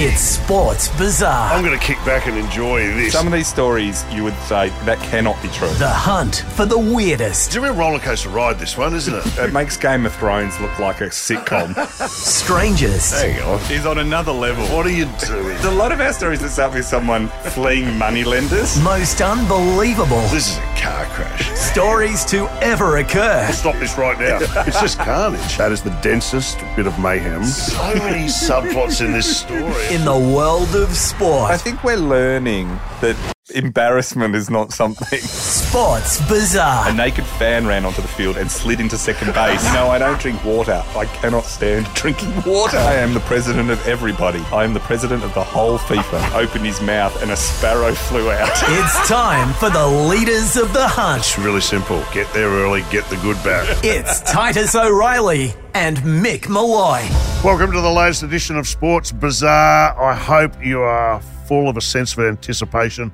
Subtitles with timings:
[0.00, 1.52] It's Sports Bizarre.
[1.52, 3.12] I'm going to kick back and enjoy this.
[3.12, 5.68] Some of these stories you would say that cannot be true.
[5.70, 9.38] The hunt for the weirdest, It's a real roller coaster ride, this one, isn't it?
[9.38, 11.74] It makes Game of Thrones look like a sitcom.
[12.08, 13.58] strangest, Hang on.
[13.64, 14.64] He's on another level.
[14.68, 15.48] What are you doing?
[15.48, 18.80] There's a lot of our stories that start with someone fleeing moneylenders.
[18.80, 21.50] most unbelievable This is a car crash.
[21.58, 23.48] stories to ever occur.
[23.50, 24.38] Stop this right now.
[24.68, 25.56] It's just carnage.
[25.56, 27.42] That is the densest bit of mayhem.
[27.44, 29.87] So many subplots in this story.
[29.90, 31.50] In the world of sport.
[31.50, 32.68] I think we're learning
[33.00, 33.16] that
[33.50, 35.18] embarrassment is not something.
[35.20, 36.88] Sports Bizarre.
[36.88, 39.62] A naked fan ran onto the field and slid into second base.
[39.72, 40.82] No, I don't drink water.
[40.96, 42.76] I cannot stand drinking water.
[42.76, 44.40] I am the president of everybody.
[44.52, 46.34] I am the president of the whole FIFA.
[46.34, 48.48] Opened his mouth and a sparrow flew out.
[48.78, 51.20] It's time for the leaders of the hunt.
[51.20, 52.02] It's really simple.
[52.12, 53.66] Get there early, get the good back.
[53.84, 57.00] It's Titus O'Reily and Mick Molloy.
[57.42, 60.00] Welcome to the latest edition of Sports Bizarre.
[60.00, 63.12] I hope you are full of a sense of anticipation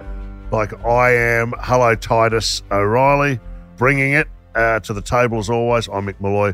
[0.55, 1.53] like I am.
[1.59, 3.41] Hello, Titus O'Reily,
[3.77, 5.89] bringing it uh, to the table as always.
[5.89, 6.53] I'm Mick Molloy.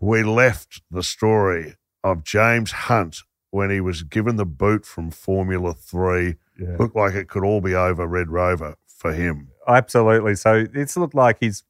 [0.00, 3.18] We left the story of James Hunt
[3.52, 6.34] when he was given the boot from Formula 3.
[6.58, 6.76] Yeah.
[6.80, 9.50] Looked like it could all be over Red Rover for him.
[9.68, 10.34] Absolutely.
[10.34, 11.62] So it's looked like his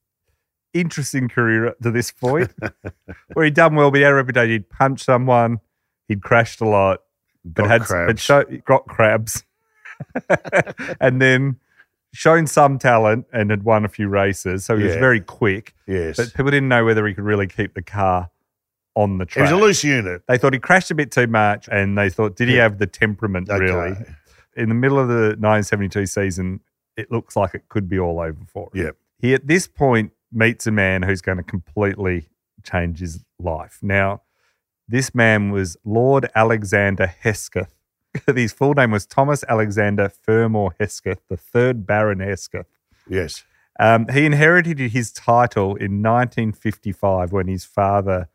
[0.73, 2.55] interesting career to this point,
[3.35, 4.51] where he'd done well, but he had a reputation.
[4.51, 5.61] He'd punch someone,
[6.09, 7.01] he'd crashed a lot,
[7.45, 8.23] but Got had but crabs.
[8.23, 9.45] show, got crabs,
[11.01, 11.57] and then
[12.13, 14.65] shown some talent and had won a few races.
[14.65, 15.01] So he was Yeah.
[15.01, 16.17] very quick, Yes.
[16.17, 18.31] but people didn't know whether he could really keep the car
[18.97, 19.45] on the track.
[19.45, 19.55] He track.
[19.55, 20.23] was a loose unit.
[20.27, 22.63] they thought he crashed a bit too much, and they thought, did he Yeah.
[22.65, 23.97] have the temperament really?
[24.57, 26.61] In the middle of the 1972 season,
[26.97, 28.85] it looks like it could be all over for him.
[28.87, 28.97] Yep.
[29.19, 32.29] He at this point meets a man who's going to completely
[32.65, 33.79] change his life.
[33.83, 34.23] Now,
[34.89, 37.71] this man was Lord Alexander Hesketh.
[38.35, 42.67] his full name was Thomas Alexander Fermor Hesketh, the third Baron Hesketh.
[43.09, 43.45] Yes.
[43.79, 48.29] Um, he inherited his title in 1955 when his father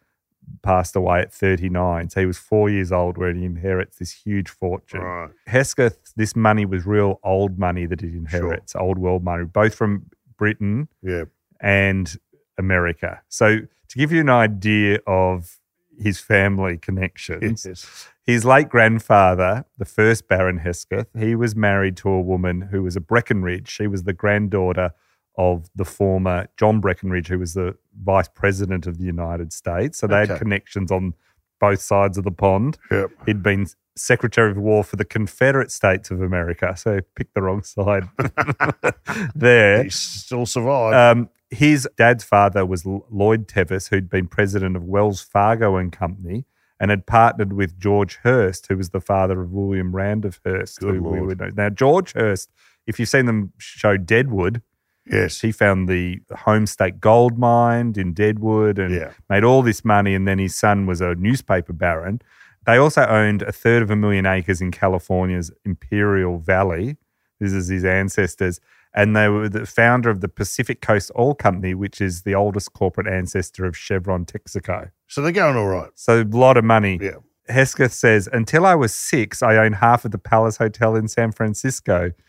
[0.61, 2.09] passed away at 39.
[2.09, 5.01] So he was four years old when he inherits this huge fortune.
[5.01, 5.29] Right.
[5.47, 10.05] Hesketh, this money was real old money that he inherits, old world money, both from
[10.37, 11.25] Britain Yeah.
[11.59, 12.15] and
[12.57, 13.21] America.
[13.27, 13.57] So
[13.89, 15.57] to give you an idea of
[15.99, 18.07] his family connections, Yes.
[18.25, 22.95] his late grandfather, the first Baron Hesketh, he was married to a woman who was
[22.95, 23.69] a Breckinridge.
[23.69, 24.91] She was the granddaughter
[25.37, 29.97] of the former John Breckinridge, who was the vice president of the United States.
[29.99, 30.33] So they Okay.
[30.33, 31.13] had connections on
[31.59, 32.77] both sides of the pond.
[32.91, 33.11] Yep.
[33.25, 33.67] He'd been
[33.97, 36.75] Secretary of War for the Confederate States of America.
[36.77, 38.09] So picked the wrong side
[39.35, 39.83] there.
[39.83, 40.95] He still survived.
[40.95, 46.45] Um, his dad's father was Lloyd Tevis, who'd been president of Wells Fargo and Company
[46.79, 50.79] and had partnered with George Hearst, who was the father of William Randolph Hearst.
[50.79, 51.27] Good who we Lord.
[51.27, 51.51] would know.
[51.55, 52.51] Now, George Hearst,
[52.85, 54.61] if you've seen them show Deadwood,
[55.09, 55.39] yes.
[55.41, 59.11] he found the Homestake gold mine in Deadwood and Yeah.
[59.29, 60.13] made all this money.
[60.15, 62.21] And then his son was a newspaper baron.
[62.65, 66.97] They also owned a third of a million acres in California's Imperial Valley.
[67.39, 68.59] This is his ancestors.
[68.97, 72.71] And they were the founder of the Pacific Coast Oil Company, which is the oldest
[72.73, 74.89] corporate ancestor of Chevron Texaco.
[75.07, 75.89] So they're going all right.
[75.95, 76.97] So a lot of money.
[77.01, 77.17] Yeah.
[77.49, 81.31] Hesketh says, until I was six, I owned half of the Palace Hotel in San
[81.31, 82.11] Francisco.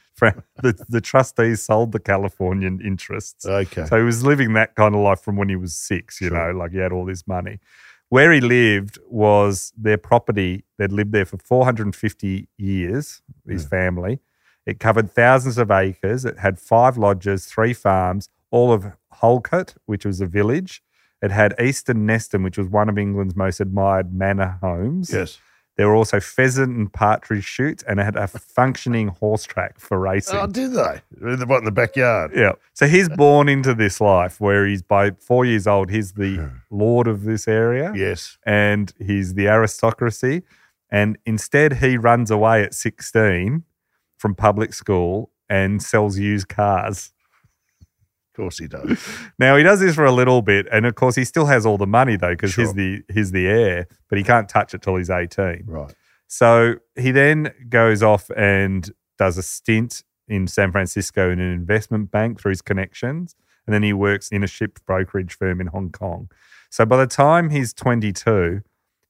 [0.63, 3.45] The, the trustees sold the Californian interests.
[3.45, 3.85] Okay.
[3.85, 6.53] So he was living that kind of life from when he was six, you Sure.
[6.55, 7.59] know, like he had all this money.
[8.09, 10.65] Where he lived was their property.
[10.79, 14.21] They'd lived there for 450 years, his family.
[14.67, 16.25] It covered thousands of acres.
[16.25, 20.83] It had five lodges, three farms, all of Hulcote, which was a village.
[21.23, 25.11] It had Easton Neston, which was one of England's most admired manor homes.
[25.13, 25.39] yes.
[25.77, 29.99] There were also pheasant and partridge shoots, and it had a functioning horse track for
[29.99, 30.39] racing.
[30.39, 31.03] Oh, did they?
[31.21, 32.31] In the, what, in the backyard?
[32.35, 32.53] Yeah.
[32.73, 37.07] So he's born into this life where he's by four years old, he's the lord
[37.07, 38.39] of this area Yes.
[38.47, 40.45] and he's the aristocracy.
[40.91, 43.63] And instead, he runs away at 16
[44.17, 47.13] from public school and sells used cars.
[47.81, 48.99] Of course he does.
[49.39, 51.79] Now he does this for a little bit, and of course he still has all
[51.79, 54.97] the money though because he's the he's the heir, but he can't touch it till
[54.97, 55.65] he's eighteen.
[55.67, 55.95] Right.
[56.27, 62.11] So he then goes off and does a stint in San Francisco in an investment
[62.11, 63.35] bank through his connections.
[63.67, 66.31] And then he works in a ship brokerage firm in Hong Kong.
[66.71, 68.63] So by the time he's 22,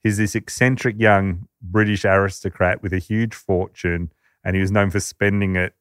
[0.02, 4.12] he's this eccentric young British aristocrat with a huge fortune.
[4.46, 5.74] And he was known for spending it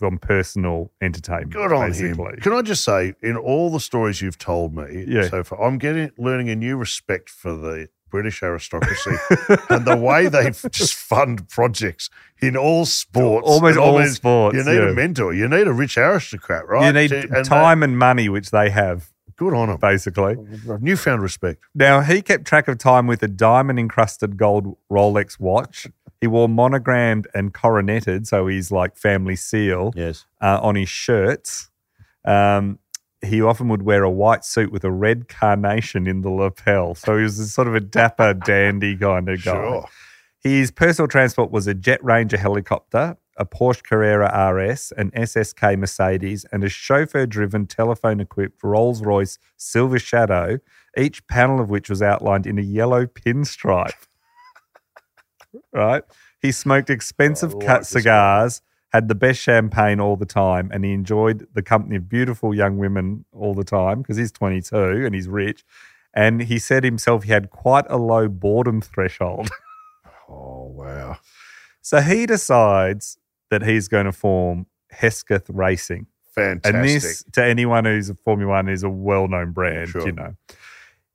[0.00, 1.52] on personal entertainment.
[1.52, 2.24] Good on basically.
[2.34, 2.40] him.
[2.40, 5.28] Can I just say, in all the stories you've told me Yeah.
[5.28, 9.10] so far, I'm getting learning a new respect for the British aristocracy
[9.68, 12.08] and the way they just fund projects
[12.40, 13.46] in all sports.
[13.46, 14.90] Almost all sports, You need yeah.
[14.90, 15.34] a mentor.
[15.34, 16.86] You need a rich aristocrat, right?
[16.86, 19.78] You need To- and time and money, which they have, good on them.
[19.78, 20.36] basically.
[20.80, 21.62] Newfound respect.
[21.74, 25.86] Now, he kept track of time with a diamond encrusted gold Rolex watch.
[26.20, 30.26] He wore monogrammed and coroneted, so he's like family seal Yes.
[30.42, 31.70] uh, on his shirts.
[32.24, 32.78] Um,
[33.24, 36.94] he often would wear a white suit with a red carnation in the lapel.
[36.94, 39.52] So he was a sort of a dapper, dandy kind of guy.
[39.52, 39.88] Sure.
[40.40, 46.44] His personal transport was a Jet Ranger helicopter, a Porsche Carrera RS, an SSK Mercedes,
[46.52, 50.58] and a chauffeur driven telephone equipped Rolls Royce Silver Shadow,
[50.96, 54.06] each panel of which was outlined in a yellow pinstripe.
[55.72, 56.02] right?
[56.42, 58.60] He smoked expensive Oh, cut cigars,
[58.92, 62.76] had the best champagne all the time, and he enjoyed the company of beautiful young
[62.76, 65.64] women all the time because he's 22 and he's rich.
[66.12, 69.48] And he said himself he had quite a low boredom threshold.
[70.30, 71.16] Oh, wow.
[71.80, 73.16] So he decides
[73.50, 76.06] that he's going to form Hesketh Racing.
[76.34, 76.74] Fantastic.
[76.74, 80.06] And this, to anyone who's a Formula One, is a well known brand, Sure.
[80.06, 80.34] you know.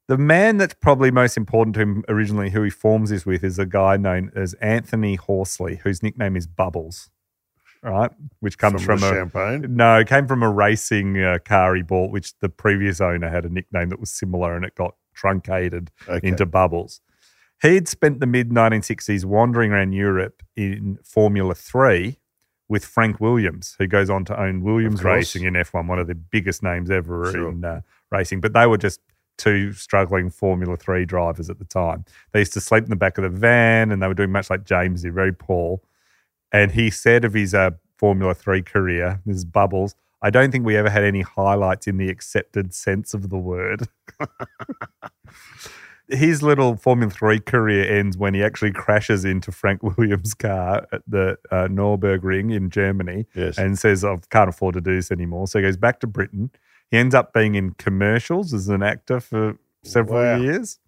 [0.10, 3.58] The man that's probably most important to him originally, who he forms this with, is
[3.58, 7.10] a guy known as Anthony Horsley, whose nickname is Bubbles,
[7.82, 8.12] right?
[8.42, 9.76] Which comes from, from, a champagne.
[9.78, 13.46] no, it came from a racing uh, car he bought, which the previous owner had
[13.46, 16.28] a nickname that was similar, and it got truncated Okay.
[16.28, 17.00] into bubbles.
[17.62, 22.20] He'd spent the mid 1960s wandering around Europe in Formula Three
[22.74, 25.04] with Frank Williams, who goes on to own Williams.
[25.04, 27.50] Racing in F1, one of the biggest names ever Sure.
[27.50, 28.42] in uh, racing.
[28.42, 29.00] But they were just
[29.38, 32.04] two struggling Formula Three drivers at the time.
[32.32, 34.50] They used to sleep in the back of the van, and they were doing much
[34.50, 35.82] like James did, very poor.
[36.52, 39.96] And he said of his uh, Formula Three career, this is Bubbles.
[40.24, 43.88] I don't think we ever had any highlights in the accepted sense of the word.
[46.14, 51.02] His little Formula Three career ends when he actually crashes into Frank Williams' car at
[51.08, 53.58] the uh, Nürburgring in Germany Yes.
[53.58, 55.48] and says, I can't afford to do this anymore.
[55.48, 56.52] So he goes back to Britain.
[56.92, 60.38] He ends up being in commercials as an actor for several Wow.
[60.38, 60.80] years.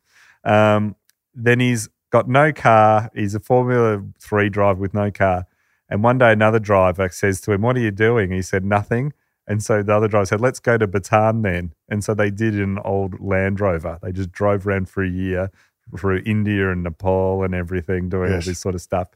[0.44, 0.96] Um,
[1.34, 3.10] then he's got no car.
[3.16, 5.46] He's a Formula Three driver with no car.
[5.90, 8.32] And one day another driver says to him, What are you doing?
[8.32, 9.14] He said, Nothing.
[9.48, 11.74] And so the other driver said, Let's go to Bhutan then.
[11.90, 14.00] And so they did in an old Land Rover.
[14.02, 15.52] They just drove around for a year
[15.98, 18.46] through India and Nepal and everything, doing Yes.
[18.46, 19.10] all this sort of stuff.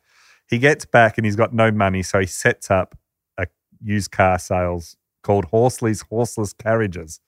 [0.48, 2.04] He gets back and he's got no money.
[2.04, 2.96] So he sets up
[3.38, 3.48] a
[3.82, 7.22] used car sales called Horsley's Horseless Carriages.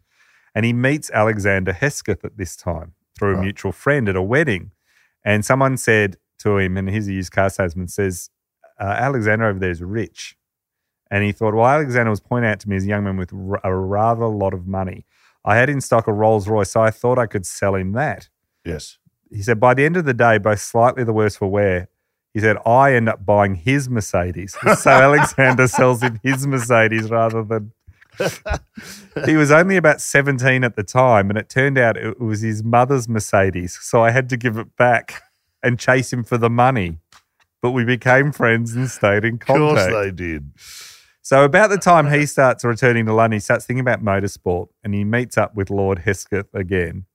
[0.54, 4.71] And he meets Alexander Hesketh at this time through a mutual friend at a wedding.
[5.24, 8.30] And someone said to him, and he's a used car salesman, says,
[8.80, 10.36] uh, Alexander over there is rich.
[11.12, 13.31] And he thought, well, Alexander was pointing out to me as a young man with
[13.63, 15.06] a rather lot of money.
[15.44, 18.30] I had in stock a Rolls Royce, so I thought I could sell him that.
[18.66, 18.98] yes.
[19.34, 21.88] He said, by the end of the day, both slightly the worse for wear,
[22.34, 24.58] he said, I end up buying his Mercedes.
[24.78, 27.72] So Alexander sells him his Mercedes rather than.
[29.25, 32.62] he was only about 17 at the time, and it turned out it was his
[32.62, 33.80] mother's Mercedes.
[33.81, 35.24] So I had to give it back
[35.64, 37.00] and chase him for the money.
[37.62, 39.88] But we became friends and stayed in contact.
[39.88, 40.52] Of course they did.
[41.31, 44.94] So about the time he starts returning to London, he starts thinking about motorsport and
[44.94, 47.06] he meets up with Lord Hesketh again.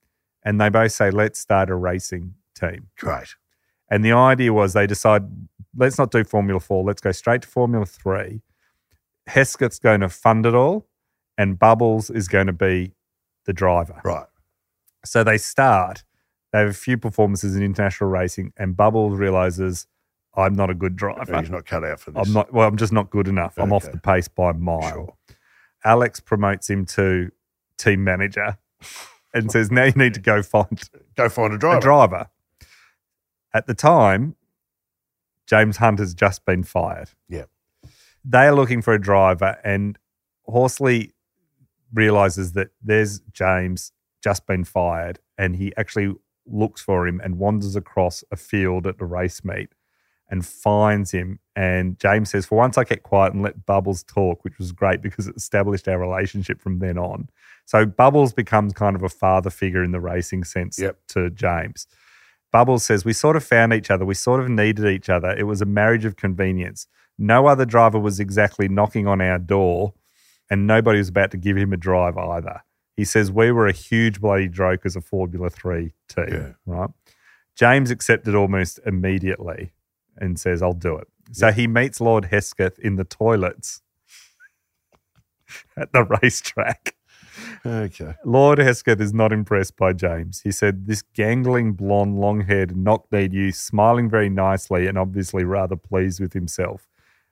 [0.43, 2.87] And they both say, let's start a racing team.
[2.97, 3.35] Great.
[3.91, 5.21] And the idea was they decide,
[5.75, 8.41] let's not do Formula Four, let's go straight to Formula Three.
[9.29, 10.87] Hesketh's going to fund it all,
[11.37, 12.95] and Bubbles is going to be
[13.45, 14.01] the driver.
[14.03, 14.25] Right.
[15.05, 16.03] So they start,
[16.51, 19.85] they have a few performances in international racing, and Bubbles realizes,
[20.37, 21.39] I'm not a good driver.
[21.39, 22.27] He's not cut out for this.
[22.27, 22.53] I'm not.
[22.53, 23.55] Well, I'm just not good enough.
[23.57, 24.81] I'm off the pace by a mile.
[24.89, 25.15] Sure.
[25.83, 27.31] Alex promotes him to
[27.77, 28.57] team manager
[29.33, 30.79] and says, "Now you need to go find
[31.15, 31.77] Go find a driver.
[31.77, 32.29] a driver."
[33.53, 34.35] At the time,
[35.47, 37.09] James Hunt has just been fired.
[37.29, 37.49] Yep.
[38.23, 39.97] They are looking for a driver, and
[40.43, 41.13] Horsley
[41.93, 43.91] realizes that there's James
[44.23, 46.13] just been fired, and he actually
[46.45, 49.69] looks for him and wanders across a field at the race meet
[50.29, 51.39] and finds him.
[51.55, 55.01] And James says, For once I kept quiet and let Bubbles talk, which was great
[55.01, 57.29] because it established our relationship from then on.
[57.65, 60.97] So Bubbles becomes kind of a father figure in the racing sense Yep.
[61.09, 61.87] to James.
[62.51, 64.05] Bubbles says, We sort of found each other.
[64.05, 65.29] We sort of needed each other.
[65.35, 66.87] It was a marriage of convenience.
[67.17, 69.93] No other driver was exactly knocking on our door,
[70.49, 72.61] and nobody was about to give him a drive either.
[72.95, 76.51] He says, We were a huge bloody joke as a Formula 3 team, Yeah.
[76.65, 76.89] right?
[77.55, 79.71] James accepted almost immediately
[80.19, 81.07] and says, I'll do it.
[81.31, 83.81] So he meets Lord Hesketh in the toilets
[85.77, 86.95] at the racetrack.
[87.65, 88.13] Okay.
[88.25, 90.41] Lord Hesketh is not impressed by James.
[90.41, 95.43] He said, This gangling, blonde, long haired, knock kneed youth, smiling very nicely and obviously
[95.43, 96.87] rather pleased with himself.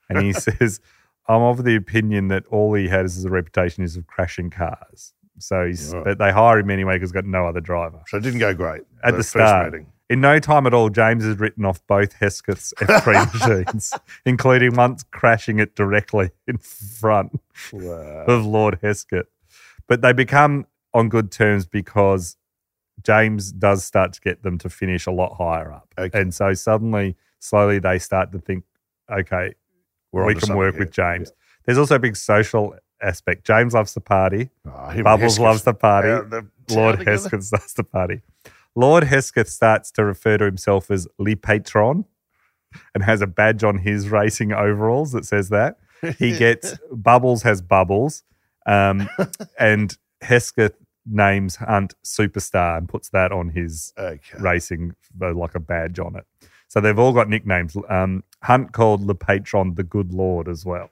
[0.09, 0.79] And he says,
[1.27, 5.13] I'm of the opinion that all he has as a reputation is of crashing cars.
[5.39, 6.03] So he's, Right.
[6.03, 8.01] but they hire him anyway because he's got no other driver.
[8.07, 9.73] So it didn't go great At the first start.
[9.73, 9.87] meeting.
[10.09, 13.33] In no time at all, James has written off both Hesketh's F3
[13.65, 13.91] machines,
[14.25, 17.39] including once crashing it directly in front
[17.73, 18.25] Wow.
[18.27, 19.25] of Lord Hesketh.
[19.87, 22.37] But they become on good terms because
[23.03, 25.87] James does start to get them to finish a lot higher up.
[25.97, 26.19] Okay.
[26.21, 28.63] And so suddenly, slowly, they start to think,
[29.11, 29.55] okay,
[30.11, 30.83] We're we can work here.
[30.85, 31.31] with James.
[31.65, 33.43] There's also a big social aspect.
[33.45, 34.49] James loves the party.
[34.67, 35.39] Oh, Bubbles Hesketh.
[35.43, 36.07] loves the party.
[36.09, 37.07] Yeah, Lord.
[37.07, 38.21] Hesketh loves the party.
[38.75, 42.05] Lord Hesketh starts to refer to himself as Le Patron
[42.93, 45.77] and has a badge on his racing overalls that says that.
[46.19, 48.23] He gets Bubbles has Bubbles,
[48.65, 49.09] um,
[49.59, 54.19] and Hesketh names Hunt Superstar and puts that on his Okay.
[54.39, 56.25] racing uh, like a badge on it.
[56.67, 57.77] So they've all got nicknames.
[57.89, 60.89] Um, Hunt called Le Patron the Good Lord as well.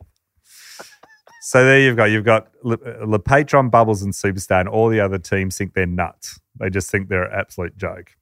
[1.45, 5.01] So there you've got you've got Le, Le Patron, Bubbles, and Superstar, and all the
[5.01, 6.39] other teams think they're nuts.
[6.57, 8.15] They just think they're an absolute joke.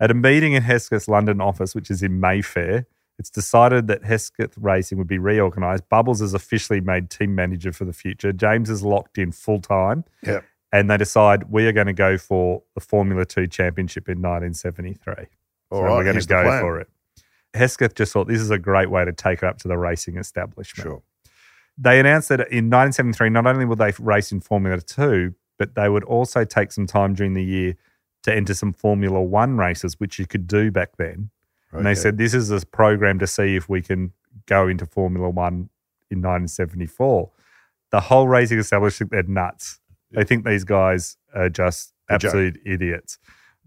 [0.00, 2.86] At a meeting in Hesketh's London office, which is in Mayfair,
[3.18, 5.86] it's decided that Hesketh Racing would be reorganised.
[5.90, 8.32] Bubbles is officially made team manager for the future.
[8.32, 10.44] James is locked in full time Yep.
[10.72, 15.26] and they decide we are going to go for the Formula Two Championship in 1973.
[15.70, 16.88] All so right, we're going to go for it.
[17.52, 20.16] Hesketh just thought this is a great way to take it up to the racing
[20.16, 20.88] establishment.
[20.88, 21.02] Sure.
[21.76, 25.88] They announced that in 1973, not only would they race in Formula Two, but they
[25.88, 27.76] would also take some time during the year
[28.22, 31.30] to enter some Formula One races, which you could do back then.
[31.72, 34.12] And they said this is a program to see if we can
[34.46, 35.68] go into Formula One
[36.10, 37.30] in 1974.
[37.90, 39.80] The whole racing establishment, they're nuts.
[40.12, 42.28] They think these guys are just A joke.
[42.28, 43.18] absolute idiots.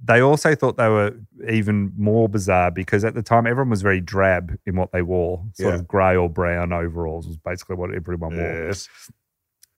[0.04, 1.16] They also thought they were
[1.50, 5.44] even more bizarre because at the time everyone was very drab in what they wore,
[5.54, 5.80] sort Yeah.
[5.80, 8.68] of grey or brown overalls was basically what everyone wore.
[8.68, 8.88] Yes.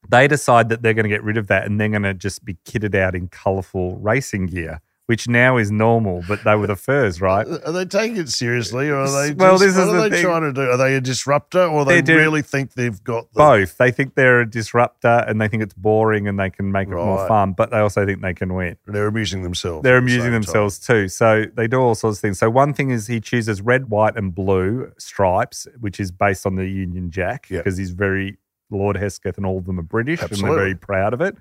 [0.10, 2.44] They decide that they're going to get rid of that and they're going to just
[2.44, 6.76] be kitted out in colourful racing gear, which now is normal, but they were the
[6.76, 7.48] first, right?
[7.66, 9.34] Are they taking it seriously, or are they?
[9.34, 10.24] Well, just, this what is are the they thing.
[10.24, 10.70] trying to do?
[10.70, 13.76] Are they a disruptor, or they doing- really think they've got the, both.
[13.80, 16.92] They think they're a disruptor and they think it's boring and they can make it
[16.92, 18.78] more fun, but they also think they can win.
[18.86, 19.82] They're amusing themselves.
[19.82, 20.34] They're at the amusing time.
[20.34, 21.08] themselves too.
[21.08, 22.38] So they do all sorts of things.
[22.38, 26.54] So one thing is he chooses red, white, and blue stripes, which is based on
[26.54, 28.38] the Union Jack because he's very
[28.70, 31.36] Lord Hesketh and all of them are British and they're very proud of it.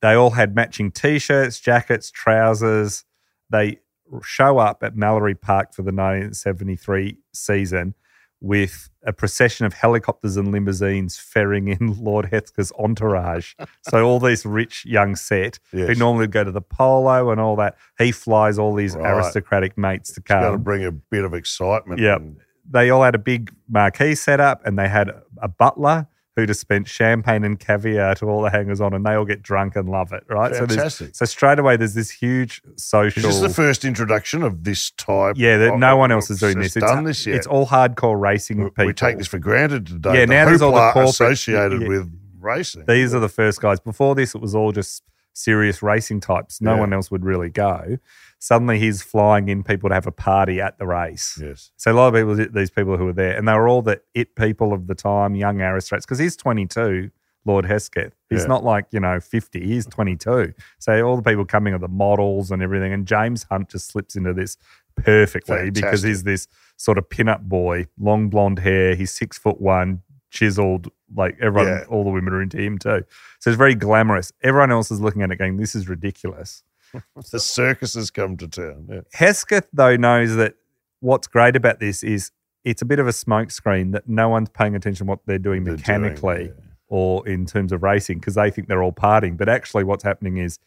[0.00, 3.04] They all had matching t-shirts, jackets, trousers.
[3.50, 3.78] They
[4.22, 7.94] show up at Mallory Park for the 1973 season
[8.40, 13.54] with a procession of helicopters and limousines ferrying in Lord Hesketh's entourage.
[13.82, 17.76] so all these rich young set who normally go to the polo and all that.
[17.98, 19.10] He flies all these Right.
[19.12, 20.40] aristocratic mates to come.
[20.40, 22.00] Got to bring a bit of excitement.
[22.00, 22.36] Yeah, and-
[22.70, 25.10] They all had a big marquee set up and they had
[25.42, 26.06] a butler
[26.38, 29.74] who dispensed champagne and caviar to all the hangers on and they all get drunk
[29.74, 30.54] and love it, right?
[30.54, 31.16] So, Fantastic.
[31.16, 34.92] so straight away there's this huge Is social this is the first introduction of this
[34.92, 35.34] type?
[35.36, 36.76] yeah, that of- no one else is doing this.
[36.76, 37.34] It's, done this yet.
[37.34, 38.86] it's all hardcore racing we, people.
[38.86, 40.14] we take this for granted today.
[40.14, 41.88] Yeah, the now there's all the corporate- associated yeah.
[41.88, 42.84] with racing.
[42.86, 43.80] These are the first guys.
[43.80, 45.02] Before this, it was all just
[45.38, 46.60] serious racing types.
[46.60, 46.80] No Yeah.
[46.80, 47.98] one else would really go.
[48.38, 51.38] Suddenly, he's flying in people to have a party at the race.
[51.42, 51.70] yes.
[51.76, 54.00] So a lot of people, these people who were there, and they were all the
[54.14, 57.10] it people of the time, young aristocrats, because he's 22,
[57.44, 58.12] Lord Hesketh.
[58.30, 58.46] He's Yeah.
[58.48, 60.52] not like, you know, 50, he's 22.
[60.78, 62.92] So all the people coming are the models and everything.
[62.92, 64.56] And James Hunt just slips into this
[64.96, 70.02] perfectly because he's this sort of pin-up boy, long blonde hair, he's six foot one,
[70.30, 71.84] chiseled, like everyone, Yeah.
[71.88, 73.04] all the women are into him too.
[73.40, 74.32] So it's very glamorous.
[74.42, 76.62] Everyone else is looking at it going, this is ridiculous.
[77.30, 78.86] The circus has come to town.
[78.90, 79.00] Yeah.
[79.12, 80.54] Hesketh, though, knows that
[81.00, 82.30] what's great about this is
[82.64, 85.64] it's a bit of a smokescreen that no one's paying attention to what they're doing
[85.64, 86.64] They're mechanically doing, yeah.
[86.88, 89.36] or in terms of racing because they think they're all partying.
[89.36, 90.58] But actually, what's happening is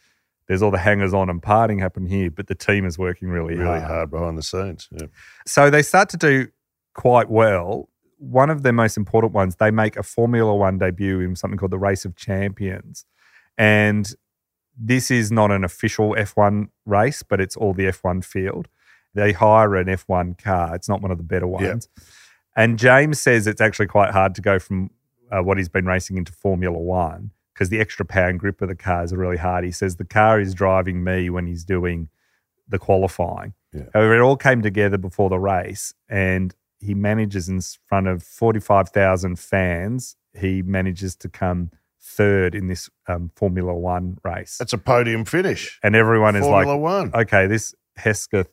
[0.47, 3.55] there's all the hangers on and partying happen here, but the team is working really,
[3.55, 3.83] Really hard.
[3.83, 4.89] hard behind the scenes.
[4.91, 5.07] Yeah.
[5.47, 6.47] So they start to do
[6.93, 7.89] quite well.
[8.21, 11.71] One of their most important ones, they make a Formula One debut in something called
[11.71, 13.05] the Race of Champions.
[13.57, 14.13] And
[14.77, 18.67] this is not an official F1 race, but it's all the F1 field.
[19.13, 20.75] They hire an F1 car.
[20.75, 21.89] It's not one of the better ones.
[22.55, 24.91] And James says it's actually quite hard to go from
[25.31, 28.69] uh, what he's been racing into Formula One because the extra power and grip of
[28.69, 29.63] the cars are really hard.
[29.63, 32.09] He says the car is driving me when he's doing
[32.67, 33.53] the qualifying.
[33.73, 33.83] Yeah.
[33.93, 39.37] However, it all came together before the race, and he manages in front of 45,000
[39.39, 40.15] fans.
[40.33, 41.71] He manages to come
[42.01, 44.57] third in this um, Formula One race.
[44.57, 45.79] That's a podium finish.
[45.83, 47.11] and everyone is Formula like, One.
[47.21, 48.47] okay, this Hesketh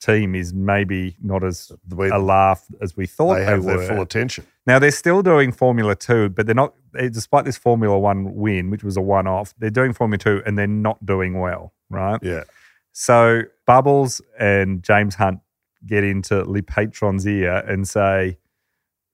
[0.00, 3.78] team is maybe not as We- a laugh as we thought they they, have were.
[3.78, 4.44] their full attention.
[4.66, 6.74] Now they're still doing Formula Two, but they're not.
[6.98, 10.58] eh, Despite this Formula One win, which was a one-off, they're doing Formula Two, and
[10.58, 12.18] they're not doing well, right?
[12.22, 12.44] Yeah.
[12.92, 15.40] So Bubbles and James Hunt
[15.86, 18.38] get into Le Patron's ear and say,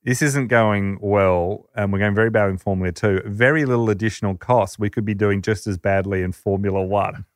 [0.04, 3.22] "This isn't going well, and we're going very bad in Formula Two.
[3.26, 4.78] Very little additional cost.
[4.78, 7.24] We could be doing just as badly in Formula One."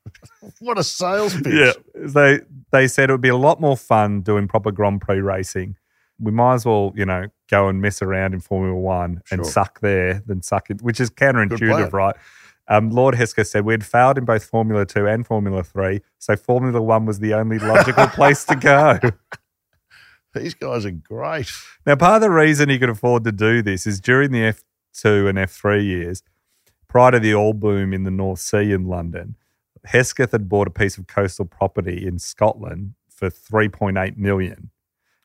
[0.59, 1.53] What a sales pitch.
[1.53, 2.39] Yeah, they
[2.71, 5.75] they said it would be a lot more fun doing proper Grand Prix racing.
[6.19, 9.79] We might as well, you know, go and mess around in Formula One and suck
[9.81, 12.15] there than suck it, which is counterintuitive, right?
[12.67, 16.81] Um, Lord Hesketh said we'd failed in both Formula Two and Formula Three, so Formula
[16.81, 18.99] One was the only logical place to go.
[20.33, 21.49] These guys are great.
[21.85, 24.53] Now, part of the reason he could afford to do this is during the
[24.93, 26.23] F2 and F3 years,
[26.89, 29.35] prior to the oil boom in the North Sea in London,
[29.85, 34.71] Hesketh had bought a piece of coastal property in Scotland for 3.8 million.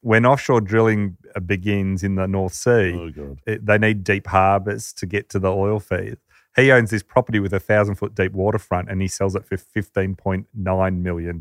[0.03, 4.93] When offshore drilling uh, begins in the North Sea, Oh, it, they need deep harbours
[4.95, 6.19] to get to the oil field.
[6.61, 9.57] He owns this property with a thousand foot deep waterfront and he sells it for
[9.57, 11.41] $15.9 million.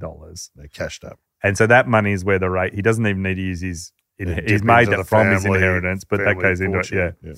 [0.55, 1.19] They're cashed up.
[1.43, 3.93] And so that money is where the rate, he doesn't even need to use his,
[4.17, 6.85] Yeah, he's made that from his inheritance, but that family goes into it.
[6.87, 7.15] fortune.
[7.23, 7.33] Yeah.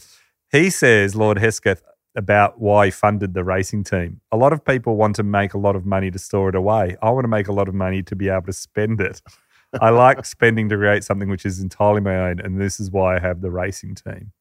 [0.52, 1.84] He says, Lord Hesketh,
[2.16, 4.20] about why he funded the racing team.
[4.32, 6.98] A lot of people want to make a lot of money to store it away.
[7.02, 9.22] I want to make a lot of money to be able to spend it.
[9.80, 13.16] I like spending to create something which is entirely my own, and this is why
[13.16, 14.34] I have the racing team.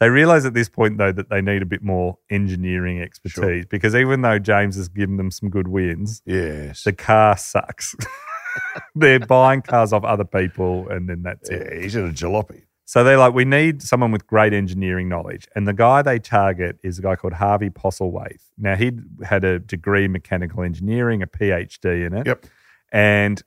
[0.00, 3.94] They realize at this point, though, that they need a bit more engineering expertise because
[3.96, 6.84] even though James has given them some good wins, Yes.
[6.84, 7.96] the car sucks.
[8.94, 11.68] They're buying cars off other people, and then that's it.
[11.72, 12.62] yeah, he's in a jalopy.
[12.84, 15.46] So they're like, we need someone with great engineering knowledge.
[15.54, 18.40] And the guy they target is a guy called Harvey Postlethwaite.
[18.56, 22.26] Now, he had a degree in mechanical engineering, a PhD in it.
[22.26, 22.46] Yep.
[22.90, 23.42] And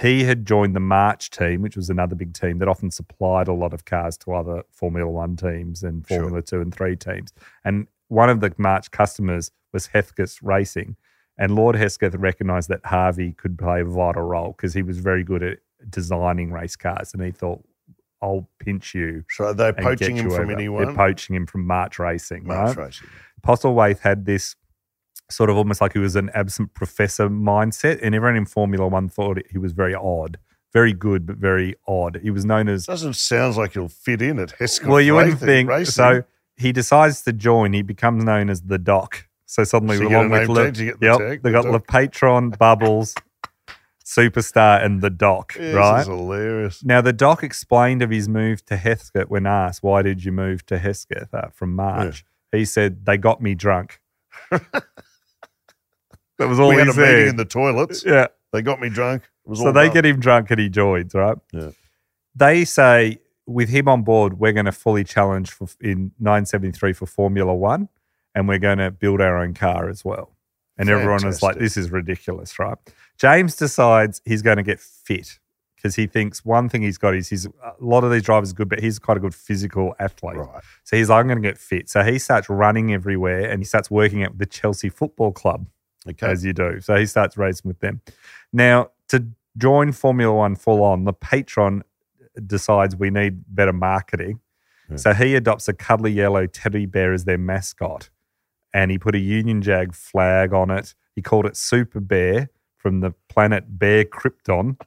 [0.00, 3.52] he had joined the March team, which was another big team that often supplied a
[3.52, 6.20] lot of cars to other Formula One teams and Sure.
[6.20, 7.32] Formula Two and Three teams.
[7.64, 10.96] And one of the March customers was Hesketh Racing.
[11.38, 15.24] And Lord Hesketh recognized that Harvey could play a vital role because he was very
[15.24, 15.58] good at
[15.90, 17.14] designing race cars.
[17.14, 17.62] And he thought,
[18.20, 19.24] I'll pinch you.
[19.30, 20.52] So they're poaching him from over.
[20.52, 20.84] anyone.
[20.86, 22.86] They're poaching him from March Racing, March right?
[22.86, 23.08] racing.
[23.44, 24.54] Postlethwaite had this
[25.32, 29.08] sort of almost like he was an absent professor mindset, and everyone in Formula One
[29.08, 30.38] thought he was very odd,
[30.72, 32.20] very good, but very odd.
[32.22, 34.88] He was known as Doesn't sound like he'll fit in at Hesketh.
[34.88, 35.92] well, you wouldn't think racing.
[35.92, 36.24] so.
[36.56, 37.72] He decides to join.
[37.72, 39.26] He becomes known as the Doc.
[39.46, 41.70] So suddenly, So along with Le, tag to get the yep, tag, they the got.
[41.70, 43.14] Le Patron, Bubbles,
[44.04, 45.54] Superstar, and the Doc.
[45.58, 45.98] Yeah, right?
[45.98, 46.84] This is hilarious.
[46.84, 50.64] Now, the doc explained of his move to Hesketh when asked, Why did you move
[50.66, 52.24] to Hesketh uh, from March?
[52.50, 54.00] He said, They got me drunk.
[56.42, 57.14] that was all we had a said.
[57.14, 58.04] meeting in the toilets.
[58.04, 58.26] yeah.
[58.52, 59.22] They got me drunk.
[59.46, 59.94] It was So they done.
[59.94, 61.38] get him drunk and he joins, right?
[61.52, 61.70] Yeah.
[62.34, 67.06] They say, with him on board, we're going to fully challenge for, in 973 for
[67.06, 67.88] Formula One
[68.34, 70.30] and we're going to build our own car as well.
[70.78, 72.76] And everyone is like, this is ridiculous, right?
[73.18, 75.38] James decides he's going to get fit
[75.76, 78.54] because he thinks one thing he's got is he's a lot of these drivers are
[78.54, 80.36] good, but he's quite a good physical athlete.
[80.36, 80.62] Right.
[80.84, 81.88] So he's like, I'm going to get fit.
[81.90, 85.66] So he starts running everywhere and he starts working at the Chelsea Football Club
[86.08, 86.26] Okay.
[86.26, 86.80] as you do.
[86.80, 88.00] So he starts racing with them.
[88.52, 91.82] Now, to join Formula One full on, the patron
[92.46, 94.40] decides we need better marketing.
[94.90, 94.96] Yeah.
[94.96, 98.10] So he adopts a cuddly yellow teddy bear as their mascot
[98.74, 100.94] and he put a Union Jack flag on it.
[101.14, 104.80] He called it Super Bear from the planet Bear Krypton.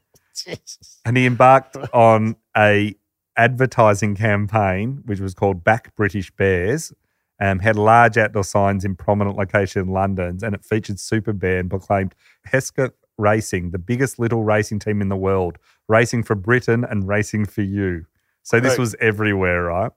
[1.05, 2.95] And he embarked on a
[3.37, 6.93] advertising campaign, which was called Back British Bears,
[7.39, 11.59] um, had large outdoor signs in prominent locations in London, and it featured Super Bear
[11.59, 16.85] and proclaimed Hesketh Racing, the biggest little racing team in the world, racing for Britain
[16.89, 18.05] and racing for you.
[18.43, 19.91] So this was everywhere, right?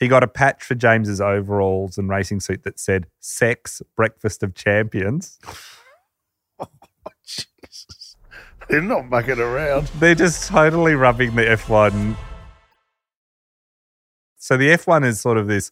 [0.00, 4.54] He got a patch for James's overalls and racing suit that said "Sex Breakfast of
[4.54, 5.38] Champions."
[7.24, 8.16] Jesus.
[8.68, 9.86] They're not mucking around.
[9.98, 12.16] They're just totally rubbing the F1.
[14.38, 15.70] So the F1 is sort of this,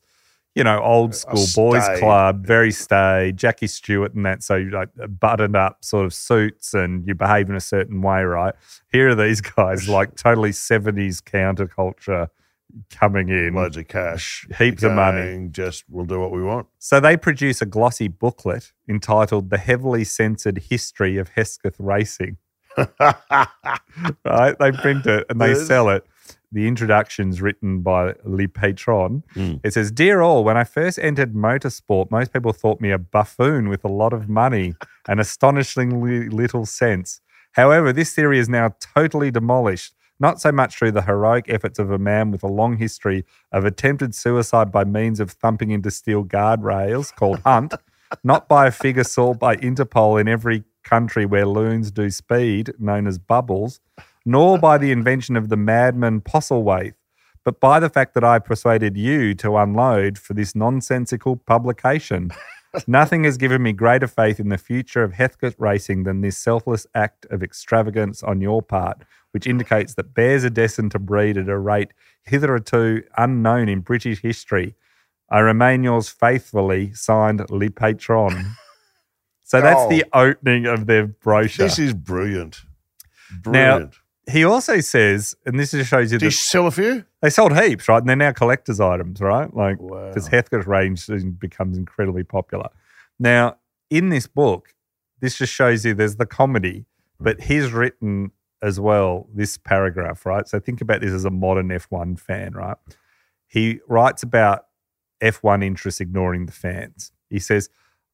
[0.54, 4.42] you know, old school boys club, very staid, Jackie Stewart and that.
[4.42, 4.88] So you like
[5.20, 8.54] buttoned up sort of suits and you behave in a certain way, right?
[8.92, 12.28] Here are these guys like totally 70s counterculture
[12.90, 13.54] coming in.
[13.54, 14.46] Loads of cash.
[14.58, 15.48] Heaps of money.
[15.50, 16.66] Just we'll do what we want.
[16.78, 22.38] So they produce a glossy booklet entitled The Heavily Censored History of Hesketh Racing.
[22.76, 24.56] right?
[24.58, 26.04] They print it and they sell it.
[26.52, 29.22] The introduction's written by Le Patron.
[29.36, 29.60] Mm.
[29.62, 33.68] It says, Dear all, when I first entered motorsport, most people thought me a buffoon
[33.68, 34.74] with a lot of money
[35.08, 37.20] and astonishingly little sense.
[37.52, 41.90] However, this theory is now totally demolished, not so much through the heroic efforts of
[41.90, 46.24] a man with a long history of attempted suicide by means of thumping into steel
[46.24, 47.74] guardrails called Hunt,
[48.24, 53.06] not by a figure sought by Interpol in every country where loons do speed, known
[53.06, 53.80] as bubbles,
[54.24, 56.94] nor by the invention of the madman Postlethwaite,
[57.44, 62.30] but by the fact that I persuaded you to unload for this nonsensical publication.
[62.86, 66.86] Nothing has given me greater faith in the future of Hesketh racing than this selfless
[66.94, 69.02] act of extravagance on your part,
[69.32, 71.88] which indicates that bears are destined to breed at a rate
[72.22, 74.76] hitherto unknown in British history.
[75.30, 78.52] I remain yours faithfully, signed Le Patron.
[79.42, 79.88] So that's Oh.
[79.88, 81.66] the opening of their brochure.
[81.66, 82.62] This is brilliant.
[83.46, 83.99] Now, Brilliant.
[84.30, 87.04] He also says, and this just shows you Did you sell a few?
[87.22, 87.98] they sold heaps, right?
[87.98, 89.52] And they're now collector's items, right?
[89.54, 90.08] Like, Wow.
[90.08, 92.68] because Hesketh range soon becomes incredibly popular.
[93.18, 93.56] Now,
[93.90, 94.74] in this book,
[95.20, 96.86] this just shows you there's the comedy,
[97.18, 97.24] hmm.
[97.24, 100.46] but he's written as well this paragraph, right?
[100.46, 102.76] So think about this as a modern F1 fan, right?
[103.46, 104.66] He writes about
[105.22, 107.12] F1 interests ignoring the fans.
[107.28, 107.68] He says,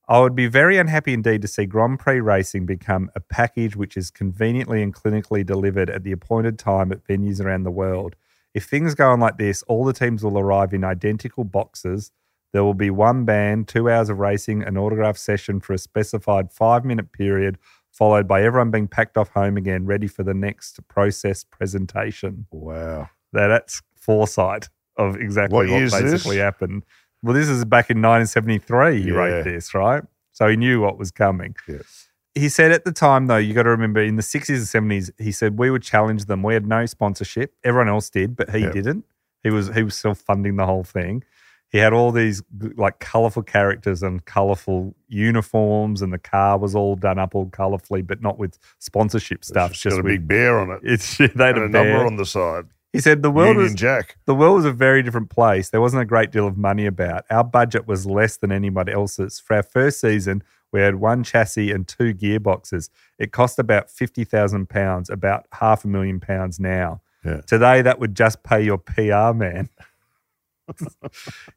[0.09, 3.97] I would be very unhappy indeed to see Grand Prix racing become a package which
[3.97, 8.15] is conveniently and clinically delivered at the appointed time at venues around the world.
[8.55, 12.13] If things go on like this, all the teams will arrive in identical boxes.
[12.53, 16.53] There will be one band, two hours of racing, an autograph session for a specified
[16.53, 17.59] five minute period,
[17.91, 22.47] followed by everyone being packed off home again, ready for the next process presentation.
[22.53, 23.11] Wow.
[23.33, 26.03] Now, that's foresight of exactly What what, year's this?
[26.13, 26.85] basically happened.
[27.27, 29.15] Well, this is back in 1973, he Yeah.
[29.15, 30.05] wrote this, right?
[30.33, 31.57] So he knew what was coming.
[31.67, 32.09] Yes.
[32.37, 35.11] He said at the time, though, you got to remember in the 60s and 70s,
[35.19, 36.43] he said we would challenge them.
[36.45, 37.53] We had no sponsorship.
[37.65, 38.71] Everyone else did, but he Yeah.
[38.71, 39.07] didn't.
[39.43, 41.25] He was he was self funding the whole thing.
[41.69, 42.43] He had all these
[42.77, 48.07] like colorful characters and colorful uniforms, and the car was all done up all colorfully,
[48.07, 49.73] but not with sponsorship stuff.
[49.73, 50.81] It's Just got a with big bear on it.
[50.85, 52.67] it's they had and a, a number on the side.
[52.97, 54.17] He said the world Union was Jack.
[54.25, 55.71] the world was a very different place.
[55.71, 57.25] There wasn't a great deal of money about.
[57.31, 59.39] Our budget was less than anybody else's.
[59.39, 62.89] For our first season, we had one chassis and two gearboxes.
[63.19, 67.03] It cost about fifty thousand pounds, about half a million pounds now.
[67.25, 67.41] Yeah.
[67.43, 69.69] Today, that would just pay your PR man.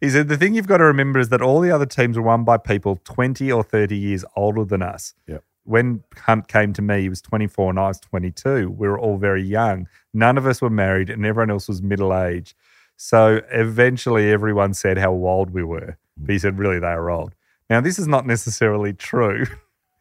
[0.02, 2.24] he said the thing you've got to remember is that all the other teams were
[2.24, 5.14] run by people twenty or thirty years older than us.
[5.28, 5.44] Yep.
[5.64, 8.70] When Hunt came to me, he was 24 and I was 22.
[8.72, 9.88] We were all very young.
[10.14, 12.56] None of us were married and everyone else was middle aged.
[12.98, 15.98] So eventually everyone said how old we were.
[16.18, 17.36] But he said, really, they are old.
[17.70, 19.46] Now, this is not necessarily true.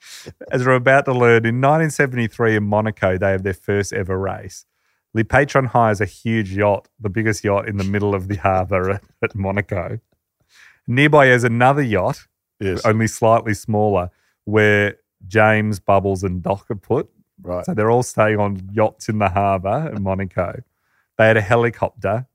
[0.51, 4.64] As we're about to learn, in 1973 in Monaco, they have their first ever race.
[5.14, 8.90] Le Patron hires a huge yacht, the biggest yacht in the middle of the harbour
[8.90, 10.01] at, at Monaco.
[10.87, 12.27] Nearby is another yacht,
[12.61, 12.85] Yes.
[12.85, 14.11] only slightly smaller,
[14.44, 17.09] where James, Bubbles, and Doc are put.
[17.42, 17.64] right.
[17.66, 20.62] So they're all staying on yachts in the harbour in Monaco.
[21.16, 22.26] They had a helicopter.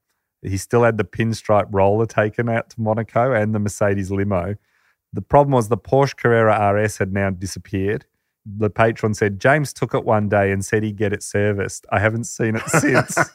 [0.41, 4.55] He still had the pinstripe roller taken out to Monaco and the Mercedes limo.
[5.13, 8.05] The problem was the Porsche Carrera RS had now disappeared.
[8.45, 11.85] The patron said James took it one day and said he'd get it serviced.
[11.93, 13.17] I haven't seen it since.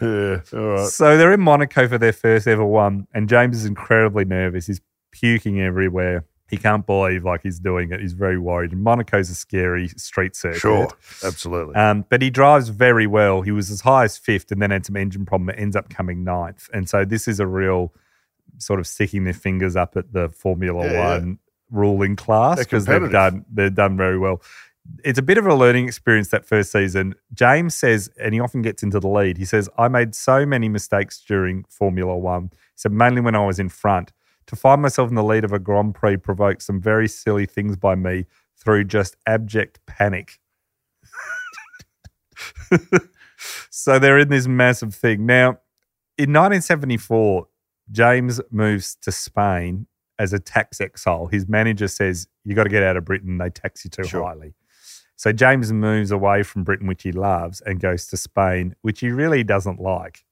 [0.00, 0.40] Yeah.
[0.52, 0.88] All right.
[0.88, 4.66] So they're in Monaco for their first ever one, and James is incredibly nervous.
[4.66, 4.80] He's
[5.12, 6.24] puking everywhere.
[6.48, 8.00] He can't believe like he's doing it.
[8.00, 8.72] He's very worried.
[8.72, 10.60] And Monaco's a scary street circuit.
[10.60, 10.88] Sure.
[11.24, 11.74] Absolutely.
[11.74, 13.42] Um, but he drives very well.
[13.42, 15.48] He was as high as fifth and then had some engine problem.
[15.48, 16.68] It ends up coming ninth.
[16.72, 17.94] And so this is a real
[18.58, 21.18] sort of sticking their fingers up at the Formula Yeah, yeah.
[21.18, 21.38] One
[21.70, 24.42] ruling class because they've done they've done very well.
[25.02, 27.14] It's a bit of a learning experience that first season.
[27.32, 29.38] James says, and he often gets into the lead.
[29.38, 32.50] He says, I made so many mistakes during Formula One.
[32.74, 34.12] So mainly when I was in front.
[34.48, 37.76] To find myself in the lead of a Grand Prix provoked some very silly things
[37.76, 38.26] by me
[38.56, 40.38] through just abject panic.
[43.70, 45.26] so they're in this massive thing.
[45.26, 45.58] Now,
[46.18, 47.46] in 1974,
[47.90, 49.86] James moves to Spain
[50.18, 51.26] as a tax exile.
[51.26, 53.38] His manager says, You got to get out of Britain.
[53.38, 54.22] They tax you too Sure.
[54.24, 54.54] highly.
[55.16, 59.10] So James moves away from Britain, which he loves, and goes to Spain, which he
[59.10, 60.24] really doesn't like.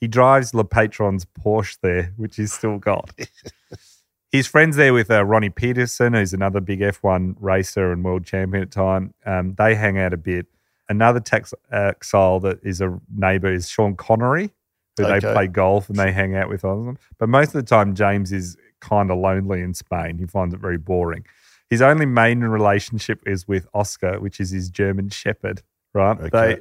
[0.00, 3.10] He drives Le Patron's Porsche there, which he's still got.
[4.30, 8.62] He's friends there with uh, Ronnie Peterson, who's another big F1 racer and world champion
[8.62, 9.14] at the time.
[9.24, 10.46] Um, they hang out a bit.
[10.90, 14.50] Another tax exile that is a neighbour is Sean Connery,
[14.98, 16.60] who they play golf and they hang out with.
[16.62, 20.18] But most of the time, James is kind of lonely in Spain.
[20.18, 21.24] He finds it very boring.
[21.70, 25.62] His only main relationship is with Oscar, which is his German Shepherd.
[25.94, 26.18] Right?
[26.20, 26.60] Okay.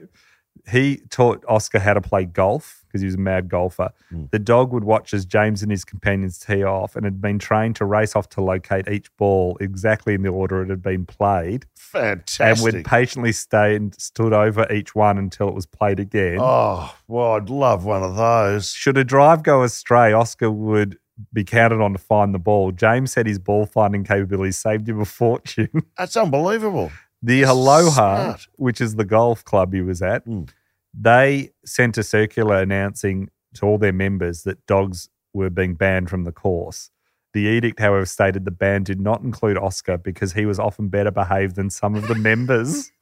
[0.65, 3.89] They He taught Oscar how to play golf because he was a mad golfer.
[4.12, 4.32] Mm.
[4.32, 7.76] The dog would watch as James and his companions tee off and had been trained
[7.78, 11.65] to race off to locate each ball exactly in the order it had been played
[11.76, 12.45] Fantastic.
[12.45, 16.38] and would patiently stay and stood over each one until it was played again.
[16.39, 18.71] oh, well, I'd love one of those.
[18.71, 20.97] Should a drive go astray, Oscar would
[21.34, 22.71] be counted on to find the ball.
[22.71, 25.69] James said his ball finding capabilities saved him a fortune.
[25.97, 26.91] That's unbelievable.
[27.23, 27.89] The Aloha,
[28.23, 28.47] Smart.
[28.58, 30.50] which is the golf club he was at, Mm.
[30.93, 36.23] They sent a circular announcing to all their members that dogs were being banned from
[36.23, 36.89] the course.
[37.34, 41.12] The edict, however, stated the ban did not include Oscar because he was often better
[41.12, 42.91] behaved than some of the members.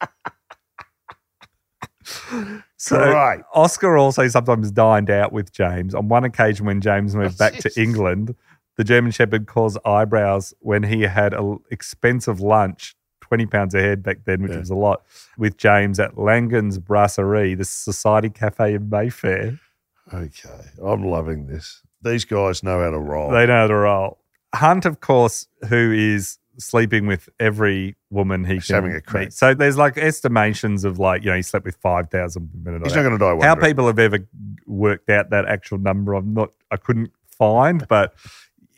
[2.76, 3.40] so Great.
[3.54, 5.94] Oscar also sometimes dined out with James.
[5.94, 8.34] On one occasion, when James moved oh, back to England,
[8.76, 12.94] the German Shepherd caused eyebrows when he had an expensive lunch,
[13.26, 14.58] twenty pounds a head back then, which Yeah.
[14.60, 15.02] was a lot,
[15.38, 19.58] with James at Langan's Brasserie, the Society Cafe in Mayfair.
[20.12, 20.60] Okay.
[20.84, 21.82] I'm loving this.
[22.02, 23.30] These guys know how to roll.
[23.30, 24.18] They know how to roll.
[24.54, 29.24] Hunt, of course, who is sleeping with every woman he He's can having a crack.
[29.24, 29.32] meet.
[29.32, 32.82] So there's like estimations of like you know he slept with five thousand women.
[32.84, 33.46] He's not going to die.
[33.46, 34.20] How people have ever
[34.66, 38.14] worked out that actual number, I'm not, I couldn't find, but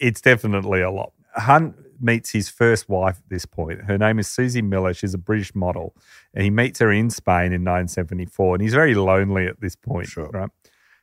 [0.01, 1.13] it's definitely a lot.
[1.37, 3.83] Hunt meets his first wife at this point.
[3.85, 4.95] Her name is Susie Miller.
[4.95, 5.95] She's a British model,
[6.35, 8.55] and he meets her in Spain in 1974.
[8.57, 10.29] And he's very lonely at this point, Sure.
[10.31, 10.51] right?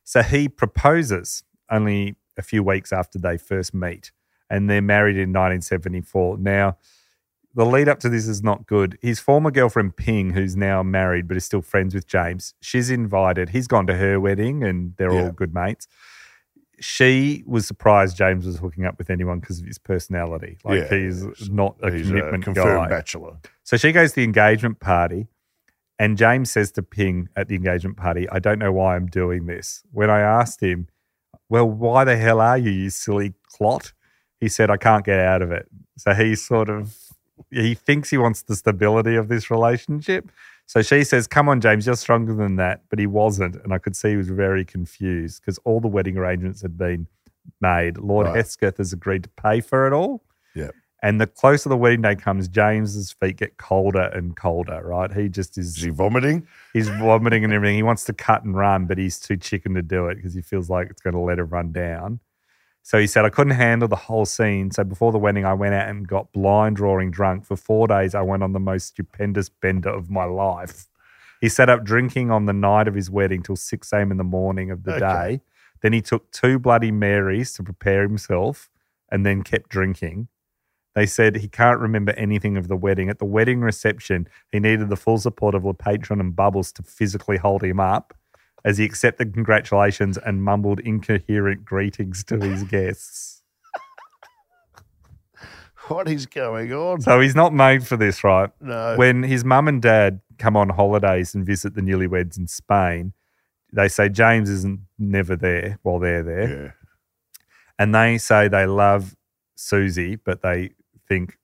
[0.03, 4.12] So he proposes only a few weeks after they first meet,
[4.49, 6.38] and they're married in 1974.
[6.38, 6.77] Now,
[7.55, 8.97] the lead up to this is not good.
[9.01, 13.49] His former girlfriend Ping, who's now married but is still friends with James, she's invited.
[13.49, 15.23] He's gone to her wedding and they're Yeah.
[15.23, 15.88] all good mates.
[16.79, 20.57] She was surprised James was hooking up with anyone because of his personality.
[20.63, 22.89] Like Yeah, he's not a He's a commitment confirmed guy.
[22.89, 23.38] bachelor.
[23.63, 25.27] So she goes to the engagement party,
[25.97, 29.45] and James says to Ping at the engagement party, I don't know why I'm doing
[29.45, 29.83] this.
[29.91, 30.88] When I asked him,
[31.49, 33.93] Well, why the hell are you, you silly clot?
[34.41, 35.67] He said, I can't get out of it.
[35.97, 36.95] So he sort of
[37.51, 40.29] he thinks he wants the stability of this relationship.
[40.67, 42.82] So she says, Come on, James, you're stronger than that.
[42.89, 43.56] But he wasn't.
[43.63, 47.08] And I could see he was very confused because all the wedding arrangements had been
[47.62, 47.97] made.
[47.97, 48.38] Lord Right.
[48.38, 50.23] Hesketh has agreed to pay for it all.
[50.56, 50.73] Yep.
[51.04, 55.13] And the closer the wedding day comes, James's feet get colder and colder, right?
[55.13, 56.47] He just Is is, he vomiting?
[56.73, 57.75] he's vomiting and everything.
[57.75, 60.41] He wants to cut and run, but he's too chicken to do it because he
[60.41, 62.19] feels like it's going to let him run down.
[62.85, 64.69] So he said, I couldn't handle the whole scene.
[64.69, 67.43] So before the wedding, I went out and got blind drawing drunk.
[67.43, 70.85] For four days, I went on the most stupendous bender of my life.
[71.41, 74.11] He sat up drinking on the night of his wedding till 6 a.m.
[74.11, 74.99] in the morning of the Okay.
[74.99, 75.41] day.
[75.81, 78.69] Then he took two Bloody Marys to prepare himself
[79.11, 80.27] and then kept drinking.
[80.93, 83.09] They said he can't remember anything of the wedding.
[83.09, 87.37] At the wedding reception, he needed the full support of LePatron and Bubbles to physically
[87.37, 88.13] hold him up
[88.65, 93.43] as he accepted congratulations and mumbled incoherent greetings to his guests.
[95.88, 97.01] What is going on?
[97.01, 98.49] So he's not made for this, right?
[98.60, 98.95] No.
[98.97, 103.13] When his mum and dad come on holidays and visit the newlyweds in Spain,
[103.71, 106.49] they say James isn't never there while they're there.
[106.49, 106.71] yeah.
[107.78, 109.15] and they say they love
[109.56, 110.71] Susie, but they
[111.08, 111.38] think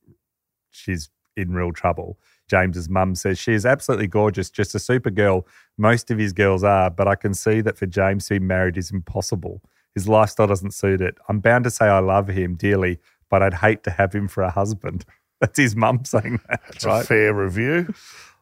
[0.72, 2.18] she's in real trouble.
[2.52, 5.48] James's mum says she is absolutely gorgeous, just a super girl.
[5.78, 8.78] Most of his girls are, but I can see that for James to be married
[8.78, 9.62] is impossible.
[9.96, 11.16] His lifestyle doesn't suit it.
[11.30, 14.44] I'm bound to say I love him dearly, but I'd hate to have him for
[14.44, 15.06] a husband.
[15.40, 17.94] That's his mum saying that, It's a fair review.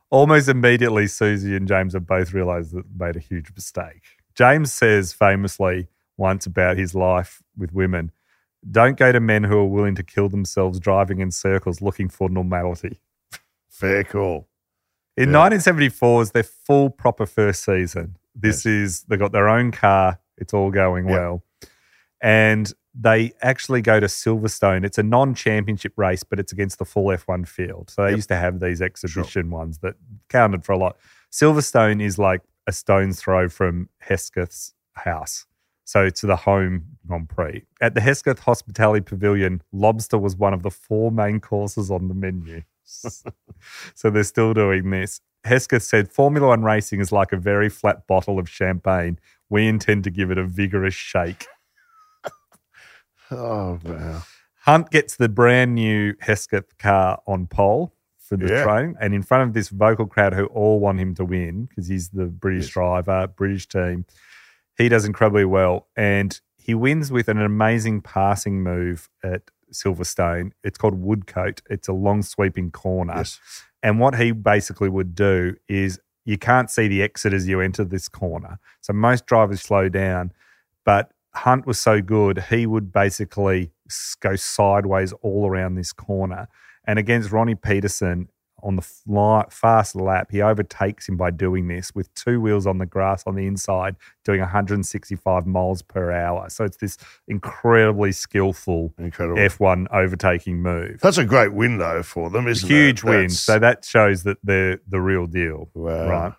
[0.10, 4.02] Almost immediately, Susie and James have both realized that they made a huge mistake.
[4.34, 8.12] James says famously once about his life with women
[8.70, 12.30] don't go to men who are willing to kill themselves driving in circles looking for
[12.30, 13.00] normality.
[13.80, 14.48] Fair call.
[15.18, 15.40] In Yeah.
[15.40, 18.18] 1974 is their full proper first season.
[18.36, 21.14] This is, they got their own car, it's all going Yeah.
[21.16, 21.44] well.
[22.22, 24.84] And they actually go to Silverstone.
[24.86, 27.90] It's a non championship race, but it's against the full F1 field.
[27.90, 28.18] So they Yep.
[28.18, 29.96] used to have these exhibition ones that
[30.28, 30.98] counted for a lot.
[31.32, 35.46] Silverstone is like a stone's throw from Hesketh's house.
[35.86, 37.66] So to the home Grand Prix.
[37.82, 42.14] At the Hesketh Hospitality Pavilion, lobster was one of the four main courses on the
[42.14, 42.64] menu.
[43.96, 45.22] so they're still doing this.
[45.46, 49.20] Hesketh said, Formula One racing is like a very flat bottle of champagne.
[49.50, 51.48] We intend to give it a vigorous shake.
[53.32, 54.24] Oh, wow.
[54.62, 58.64] Hunt gets the brand new Hesketh car on pole for the Yeah.
[58.64, 61.88] training, and in front of this vocal crowd who all want him to win because
[61.88, 62.74] he's the British Yes.
[62.74, 64.06] driver, British team.
[64.78, 70.52] He does incredibly well, and he wins with an amazing passing move at Silverstone.
[70.64, 71.62] It's called Woodcote.
[71.70, 73.18] It's a long sweeping corner.
[73.18, 73.40] Yes.
[73.82, 77.84] And what he basically would do is you can't see the exit as you enter
[77.84, 78.60] this corner.
[78.82, 80.32] So most drivers slow down,
[80.86, 83.72] but Hunt was so good, he would basically
[84.20, 86.48] go sideways all around this corner.
[86.86, 88.30] And against Ronnie Peterson
[88.64, 92.78] on the fly, fast lap, he overtakes him by doing this with two wheels on
[92.78, 93.96] the grass on the inside,
[94.26, 96.50] doing 165 miles per hour.
[96.50, 99.38] So it's this incredibly skillful Incredible.
[99.38, 101.00] F1 overtaking move.
[101.02, 103.04] That's a great win, though, for them, isn't Huge it?
[103.04, 103.14] win.
[103.22, 105.70] That's- So that shows that they're the real deal.
[105.74, 106.10] Wow.
[106.10, 106.34] Right.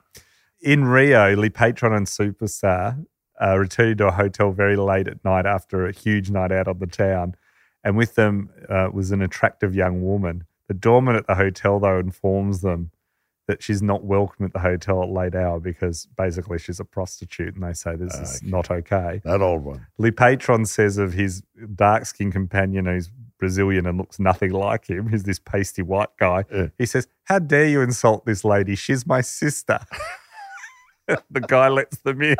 [0.62, 3.06] In Rio, Le Patron and Superstar
[3.42, 6.78] uh, returned to a hotel very late at night after a huge night out on
[6.78, 7.34] the town.
[7.82, 10.44] And with them uh, was an attractive young woman.
[10.70, 12.92] The doorman at the hotel, though, informs them
[13.48, 17.56] that she's not welcome at the hotel at late hour because basically she's a prostitute.
[17.56, 18.46] And they say this is Okay.
[18.48, 19.20] not okay.
[19.24, 19.84] that old one.
[19.98, 21.42] Le Patron says of his
[21.74, 26.44] dark skinned companion who's Brazilian and looks nothing like him, he's this pasty white guy.
[26.52, 26.68] Yeah.
[26.78, 28.76] He says, How dare you insult this lady?
[28.76, 29.80] She's my sister.
[31.08, 32.36] the guy lets them in.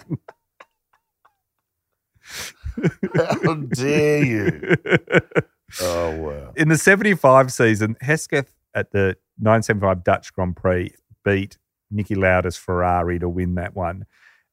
[3.17, 4.77] How dare you?
[5.81, 6.53] Oh, wow.
[6.57, 11.59] in the 75 season, Hesketh at the 975 Dutch Grand Prix beat
[11.93, 14.07] Niki Lauda's Ferrari to win that one.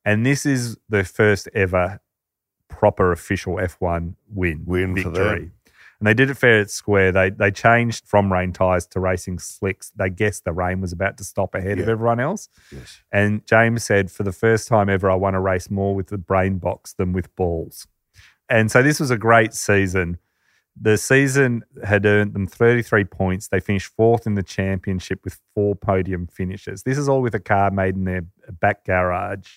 [0.06, 2.00] And this is the first ever
[2.70, 4.64] proper official F1 win.
[4.66, 5.52] Win for victory.
[6.00, 7.12] And they did it fair and square.
[7.12, 9.92] They they changed from rain tyres to racing slicks.
[9.96, 12.50] They guessed the rain was about to stop ahead of everyone else.
[12.72, 13.02] Yes.
[13.12, 16.20] And James said, for the first time ever, I want to race more with the
[16.20, 17.88] brain box than with balls.
[18.48, 20.20] And so this was a great season.
[20.80, 23.48] The season had earned them 33 points.
[23.48, 26.84] They finished fourth in the championship with four podium finishes.
[26.84, 28.26] This is all with a car made in their
[28.60, 29.48] back garage.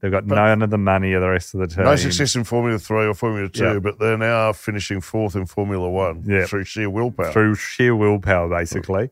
[0.00, 1.84] They've got But- none of the money of the rest of the team.
[1.84, 3.78] No success in Formula Three or Formula Two, Yeah.
[3.80, 6.44] but they're now finishing fourth in Formula One Yeah.
[6.46, 9.10] through sheer willpower through sheer willpower, basically.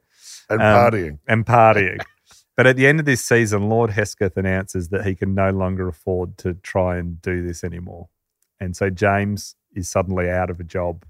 [0.50, 1.18] and um, partying.
[1.26, 2.00] and partying.
[2.56, 5.88] but at the end of this season, Lord Hesketh announces that he can no longer
[5.88, 8.08] afford to try and do this anymore.
[8.60, 11.04] And so James is suddenly out of a job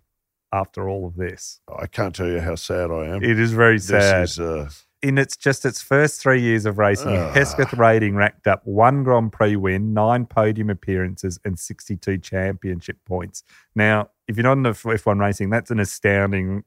[0.53, 1.61] after all of this.
[1.69, 3.23] I can't tell you how sad I am.
[3.23, 4.25] It is very sad.
[4.25, 4.71] Is uh,
[5.03, 7.33] In its just its first three years of racing, Ah.
[7.33, 13.43] Hesketh Racing racked up one Grand Prix win, nine podium appearances, and 62 championship points.
[13.75, 16.65] Now, if you're not into F1 racing, that's an astounding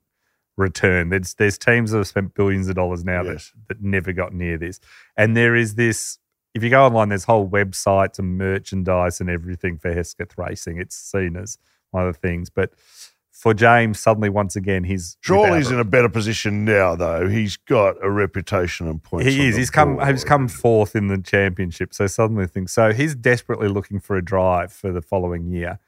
[0.58, 1.10] return.
[1.10, 3.52] There's there's teams that have spent billions of dollars now Yes.
[3.68, 4.80] that, that never got near this.
[5.18, 6.18] And there is this
[6.54, 10.78] if you go online, there's whole websites and merchandise and everything for Hesketh Racing.
[10.78, 11.58] It's seen as
[11.92, 12.50] one of the things.
[12.50, 12.74] But
[13.42, 17.28] for James, suddenly once again he's surely he's in a better position now, though.
[17.28, 19.28] He's got a reputation and points.
[19.28, 19.56] he is.
[19.56, 19.96] He's come.
[19.96, 20.08] board.
[20.10, 21.94] He's come fourth in the championship.
[21.94, 22.72] So suddenly things.
[22.72, 25.80] So he's desperately looking for a drive for the following year,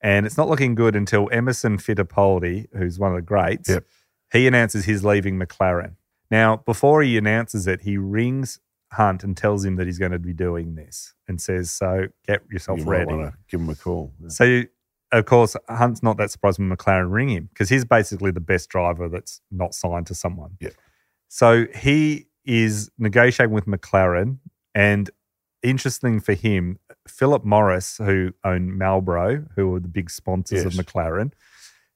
[0.00, 3.84] and it's not looking good until Emerson Fittipaldi, who's one of the greats, Yep.
[4.32, 5.96] he announces he's leaving McLaren.
[6.30, 8.60] Now, before he announces it, he rings
[8.92, 12.42] Hunt and tells him that he's going to be doing this, and says, "So get
[12.50, 14.12] yourself You ready." give him a call.
[14.28, 14.62] So,
[15.18, 18.68] of course, Hunt's not that surprised when McLaren ring him because he's basically the best
[18.68, 20.56] driver that's not signed to someone.
[20.60, 20.70] Yeah.
[21.28, 24.38] So he is negotiating with McLaren,
[24.74, 25.10] and
[25.62, 31.32] interesting for him, Philip Morris, who owned Marlboro, who are the big sponsors of McLaren,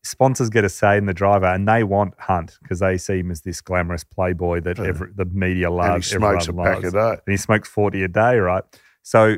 [0.02, 3.30] sponsors get a say in the driver, and they want Hunt because they see him
[3.30, 4.86] as this glamorous playboy that Yeah.
[4.86, 6.12] every, the media loves.
[6.12, 6.44] and he loves.
[6.44, 7.10] smokes a everyone pack a day.
[7.26, 8.64] and he smokes 40 a day, right?
[9.02, 9.36] So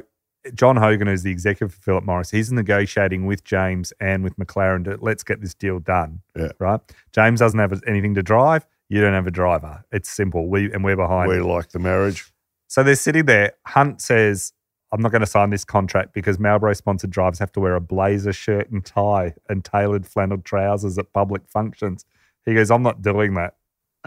[0.54, 4.84] John Hogan, is the executive for Philip Morris, he's negotiating with James and with McLaren
[4.84, 6.20] to let's get this deal done.
[6.36, 6.52] Yeah.
[6.58, 6.80] Right.
[7.12, 8.66] James doesn't have anything to drive.
[8.88, 9.84] You don't have a driver.
[9.92, 10.48] It's simple.
[10.48, 11.28] We and we're behind.
[11.28, 12.32] We like the marriage.
[12.68, 13.52] So they're sitting there.
[13.66, 14.52] Hunt says,
[14.92, 17.80] I'm not going to sign this contract because Marlboro sponsored drivers have to wear a
[17.80, 22.04] blazer shirt and tie and tailored flannel trousers at public functions.
[22.44, 23.54] He goes, I'm not doing that.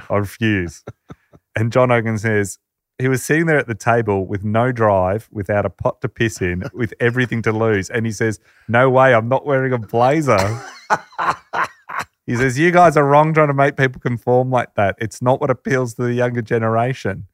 [0.09, 0.83] I refuse.
[1.55, 2.59] and John Hogan says,
[3.03, 6.41] he was sitting there at the table with no drive, without a pot to piss
[6.41, 7.89] in, with everything to lose.
[7.89, 10.37] And he says, No way, I'm not wearing a blazer.
[12.25, 14.95] he says, You guys are wrong trying to make people conform like that.
[14.99, 17.27] It's not what appeals to the younger generation.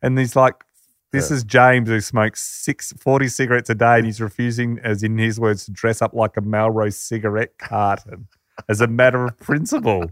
[0.00, 0.64] And he's like,
[1.12, 1.36] This Yeah.
[1.38, 5.40] is James who smokes six, 40 cigarettes a day and he's refusing, as in his
[5.40, 8.28] words, to dress up like a Melrose cigarette carton
[8.68, 10.10] as a matter of principle.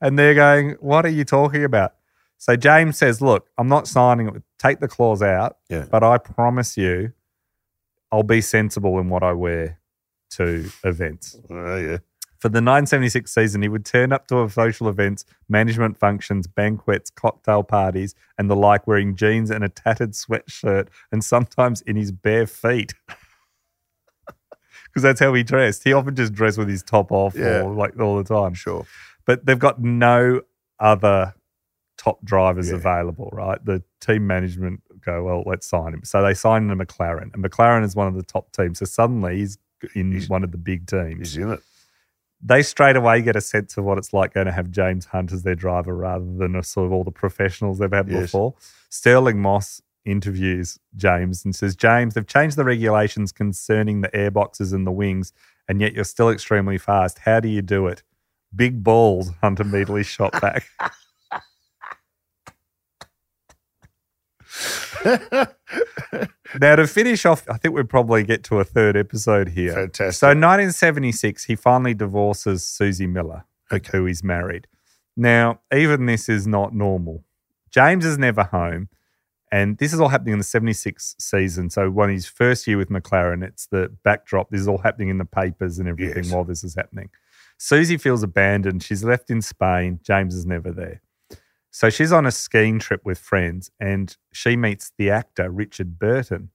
[0.00, 1.94] And they're going, What are you talking about?
[2.38, 4.42] So James says, Look, I'm not signing it.
[4.58, 5.86] Take the clause out, Yeah.
[5.90, 7.12] but I promise you,
[8.12, 9.80] I'll be sensible in what I wear
[10.30, 11.36] to events.
[11.50, 11.98] Oh, yeah.
[12.38, 17.62] For the 976 season, he would turn up to social events, management functions, banquets, cocktail
[17.62, 22.46] parties, and the like, wearing jeans and a tattered sweatshirt, and sometimes in his bare
[22.46, 22.94] feet.
[24.84, 25.84] Because that's how he dressed.
[25.84, 27.60] He often just dressed with his top off, Yeah.
[27.62, 28.54] or like all the time.
[28.54, 28.86] Sure.
[29.26, 30.40] But they've got no
[30.80, 31.34] other
[32.06, 32.76] top drivers Yeah.
[32.76, 33.62] available, right?
[33.64, 36.04] The team management go, well, let's sign him.
[36.04, 38.78] So they sign him to McLaren, and McLaren is one of the top teams.
[38.78, 39.58] So suddenly he's
[39.94, 41.32] in He's- one of the big teams.
[41.34, 41.60] He's in it.
[42.42, 45.32] They straight away get a sense of what it's like going to have James Hunt
[45.32, 48.22] as their driver rather than a sort of all the professionals they've had Yes.
[48.22, 48.54] before.
[48.90, 54.86] Stirling Moss interviews James and says, James, they've changed the regulations concerning the airboxes and
[54.86, 55.32] the wings,
[55.66, 57.18] and yet you're still extremely fast.
[57.20, 58.02] How do you do it?
[58.54, 60.68] Big balls, Hunt immediately shot back.
[66.60, 69.72] now, to finish off, I think we'll probably get to a third episode here.
[69.72, 70.18] Fantastic.
[70.18, 73.44] So, 1976, he finally divorces Susie Miller,
[73.92, 74.66] who he's married.
[75.16, 77.24] Now, even this is not normal.
[77.70, 78.88] James is never home.
[79.52, 81.70] And this is all happening in the 76 season.
[81.70, 84.50] So, when his first year with McLaren, it's the backdrop.
[84.50, 86.32] This is all happening in the papers and everything Yes.
[86.32, 87.10] while this is happening.
[87.56, 88.82] Susie feels abandoned.
[88.82, 90.00] She's left in Spain.
[90.02, 91.00] James is never there.
[91.78, 96.48] So, she's on a skiing trip with friends and she meets the actor Richard Burton,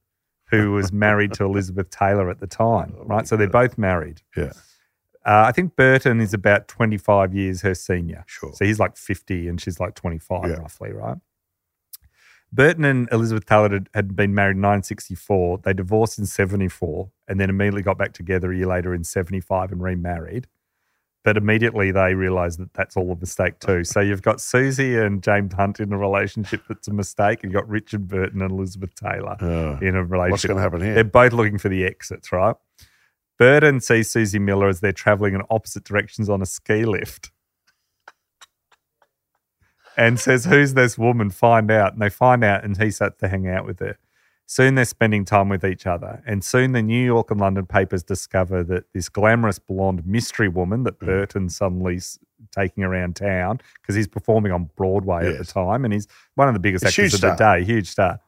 [0.49, 3.27] who was married to Elizabeth Taylor at the time, Oh, right?
[3.27, 4.23] So, they're both married.
[4.35, 4.53] yeah,
[5.23, 8.23] Uh, I think Burton is about 25 years her senior.
[8.25, 8.51] sure.
[8.53, 10.55] So he's like 50 and she's like 25, Yeah.
[10.55, 11.17] roughly, right?
[12.51, 15.59] Burton and Elizabeth Taylor had, had been married in 1964.
[15.59, 19.71] They divorced in 74 and then immediately got back together a year later in 75
[19.71, 20.47] and remarried.
[21.23, 23.83] But immediately they realize that that's all a mistake too.
[23.83, 27.61] So you've got Susie and James Hunt in a relationship that's a mistake, and you've
[27.61, 30.31] got Richard Burton and Elizabeth Taylor Oh, in a relationship.
[30.31, 30.95] what's going to happen here?
[30.95, 32.55] They're both looking for the exits, right?
[33.37, 37.31] Burton sees Susie Miller as they're traveling in opposite directions on a ski lift
[39.97, 41.29] and says, Who's this woman?
[41.29, 41.93] Find out.
[41.93, 43.97] And they find out, and he starts to hang out with her.
[44.51, 46.21] Soon they're spending time with each other.
[46.27, 50.83] And soon the New York and London papers discover that this glamorous blonde mystery woman
[50.83, 51.05] that Mm.
[51.05, 52.19] Burton suddenly's
[52.51, 56.53] taking around town because he's performing on Broadway at the time and he's one of
[56.53, 58.19] the biggest actors of the day, huge star.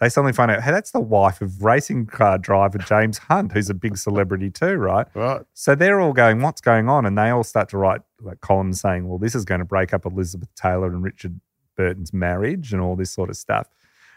[0.00, 3.68] They suddenly find out, hey, that's the wife of racing car driver James Hunt, who's
[3.68, 5.06] a big celebrity too, right?
[5.12, 5.42] right.
[5.52, 7.04] So they're all going, what's going on?
[7.04, 9.92] And they all start to write like columns saying, well, this is going to break
[9.92, 11.38] up Elizabeth Taylor and Richard
[11.76, 13.68] Burton's marriage and all this sort of stuff.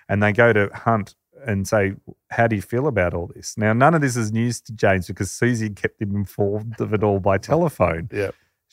[0.08, 1.96] And they go to Hunt and say,
[2.30, 3.58] how do you feel about all this?
[3.58, 7.04] Now, none of this is news to James because Susie kept him informed of it
[7.04, 8.10] all by telephone.
[8.12, 8.32] Yeah.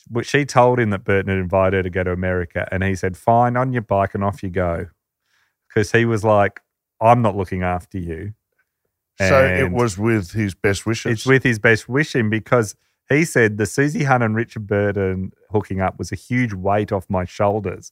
[0.09, 2.67] But she told him that Burton had invited her to go to America.
[2.71, 4.87] And he said, fine, on your bike and off you go.
[5.67, 6.61] Because he was like,
[7.01, 8.33] I'm not looking after you.
[9.19, 11.11] So it was with his best wishes.
[11.11, 12.75] it's with his best wishing because
[13.09, 17.05] he said the Susie Hunt and Richard Burton hooking up was a huge weight off
[17.09, 17.91] my shoulders.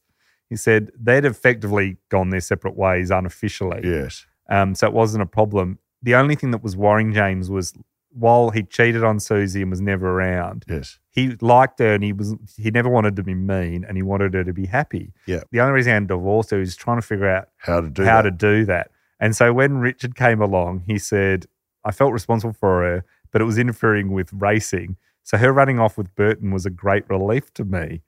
[0.50, 3.82] He said they'd effectively gone their separate ways unofficially.
[3.84, 4.26] yes.
[4.50, 5.80] Um, so it wasn't a problem.
[6.02, 7.74] The only thing that was worrying James was
[8.12, 10.98] while he cheated on Susie and was never around, Yes.
[11.12, 14.34] he liked her and he was he never wanted to be mean and he wanted
[14.34, 15.14] her to be happy.
[15.28, 15.42] Yeah.
[15.52, 18.04] The only reason he had divorced her is trying to figure out How to do
[18.04, 18.30] how that.
[18.30, 18.90] to do that.
[19.20, 21.46] And so when Richard came along, he said,
[21.84, 24.96] I felt responsible for her, but it was interfering with racing.
[25.24, 28.02] So her running off with Burton was a great relief to me.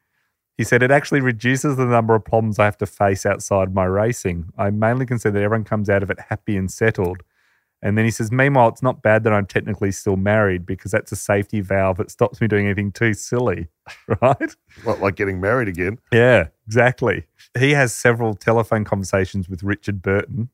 [0.59, 3.85] He said, It actually reduces the number of problems I have to face outside my
[3.85, 4.51] racing.
[4.57, 7.23] I mainly consider that everyone comes out of it happy and settled.
[7.81, 11.13] And then he says, Meanwhile, it's not bad that I'm technically still married because that's
[11.13, 13.69] a safety valve that stops me doing anything too silly.
[14.21, 14.55] Right?
[14.85, 15.97] Not like getting married again.
[16.11, 17.25] Yeah, exactly.
[17.57, 20.49] He has several telephone conversations with Richard Burton.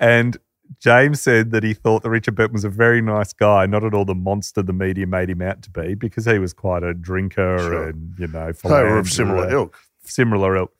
[0.00, 0.38] and
[0.84, 3.94] James said that he thought that Richard Burton was a very nice guy, not at
[3.94, 6.92] all the monster the media made him out to be, because he was quite a
[6.92, 7.88] drinker Sure.
[7.88, 9.78] and, you know, They were of similar ilk.
[10.04, 10.74] Similar ilk.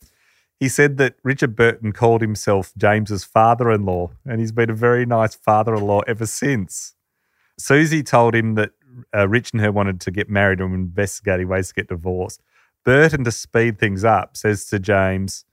[0.61, 4.75] He said that Richard Burton called himself James's father in law, and he's been a
[4.75, 6.95] very nice father in law ever since.
[7.59, 8.73] Susie told him that
[9.17, 12.43] uh, Rich and her wanted to get married and investigating ways to get divorced.
[12.85, 15.47] Burton, to speed things up, says to James,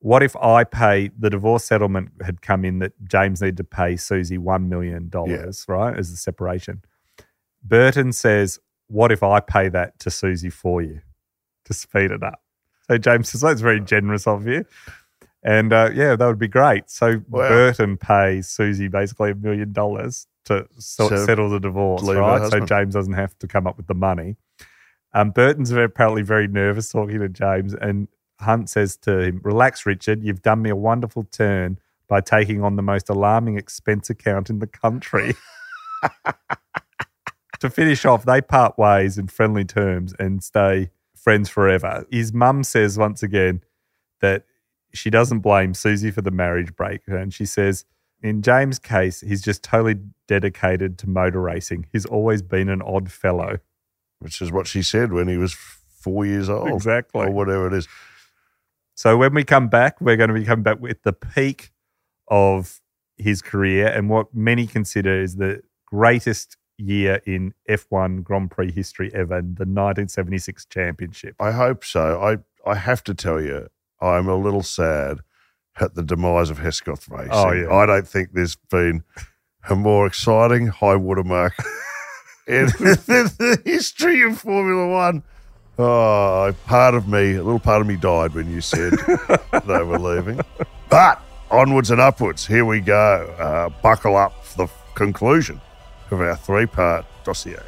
[0.00, 3.96] What if I pay the divorce settlement had come in that James needed to pay
[3.96, 5.10] Susie $1 million,
[5.68, 6.82] right, as the separation?
[7.64, 11.00] Burton says, What if I pay that to Susie for you
[11.64, 12.40] to speed it up?
[12.88, 14.64] So James says, That's very generous of you.
[15.42, 16.90] And uh, yeah, that would be great.
[16.90, 17.48] So Wow.
[17.48, 22.50] Burton pays Susie basically a million dollars to So- settle the divorce, right?
[22.50, 22.60] So.
[22.60, 24.36] James doesn't have to come up with the money.
[25.14, 28.06] Um, Burton's very- apparently very nervous talking to James, and
[28.40, 31.78] Hunt says to him, Relax, Richard, you've done me a wonderful turn
[32.08, 35.34] by taking on the most alarming expense account in the country.
[37.60, 42.06] to finish off, they part ways in friendly terms and stay friends forever.
[42.10, 43.62] His mum says once again
[44.20, 44.44] that
[44.92, 47.02] she doesn't blame Susie for the marriage break.
[47.06, 47.84] And she says,
[48.22, 51.86] in James' case, he's just totally dedicated to motor racing.
[51.92, 53.58] He's always been an odd fellow.
[54.20, 56.68] which is what she said when he was four years old.
[56.68, 57.26] Exactly.
[57.26, 57.88] Or whatever it is.
[58.96, 61.70] So when we come back, we're going to be coming back with the peak
[62.28, 62.80] of
[63.18, 69.10] his career and what many consider is the greatest year in F1 Grand Prix history
[69.14, 71.36] ever, the 1976 championship.
[71.38, 72.20] I hope so.
[72.22, 73.68] I, I have to tell you,
[74.00, 75.20] I'm a little sad
[75.78, 77.30] at the demise of Hesketh Racing.
[77.32, 77.70] Oh, yeah.
[77.70, 79.04] I don't think there's been
[79.68, 81.52] a more exciting high watermark
[82.46, 85.22] in the history of Formula One.
[85.78, 88.92] Oh, part of me, a little part of me died when you said
[89.66, 90.40] they were leaving.
[90.88, 91.20] But
[91.50, 93.34] onwards and upwards, here we go.
[93.38, 95.60] Uh, buckle up for the conclusion
[96.10, 97.58] of our three part dossier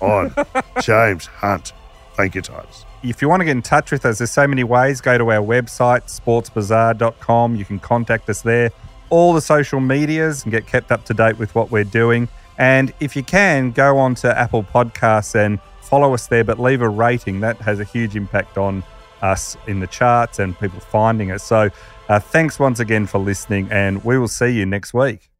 [0.00, 0.32] on
[0.82, 1.72] James Hunt.
[2.14, 2.84] Thank you, Titus.
[3.02, 5.00] If you want to get in touch with us, there's so many ways.
[5.00, 7.56] Go to our website, sportsbizarre.com.
[7.56, 8.70] You can contact us there.
[9.10, 12.28] All the social medias and get kept up to date with what we're doing.
[12.58, 16.82] And if you can, go on to Apple Podcasts and follow us there, but leave
[16.82, 17.40] a rating.
[17.40, 18.84] That has a huge impact on
[19.22, 21.42] us in the charts and people finding us.
[21.42, 21.70] So
[22.08, 25.30] uh, thanks once again for listening, and we will see you next week.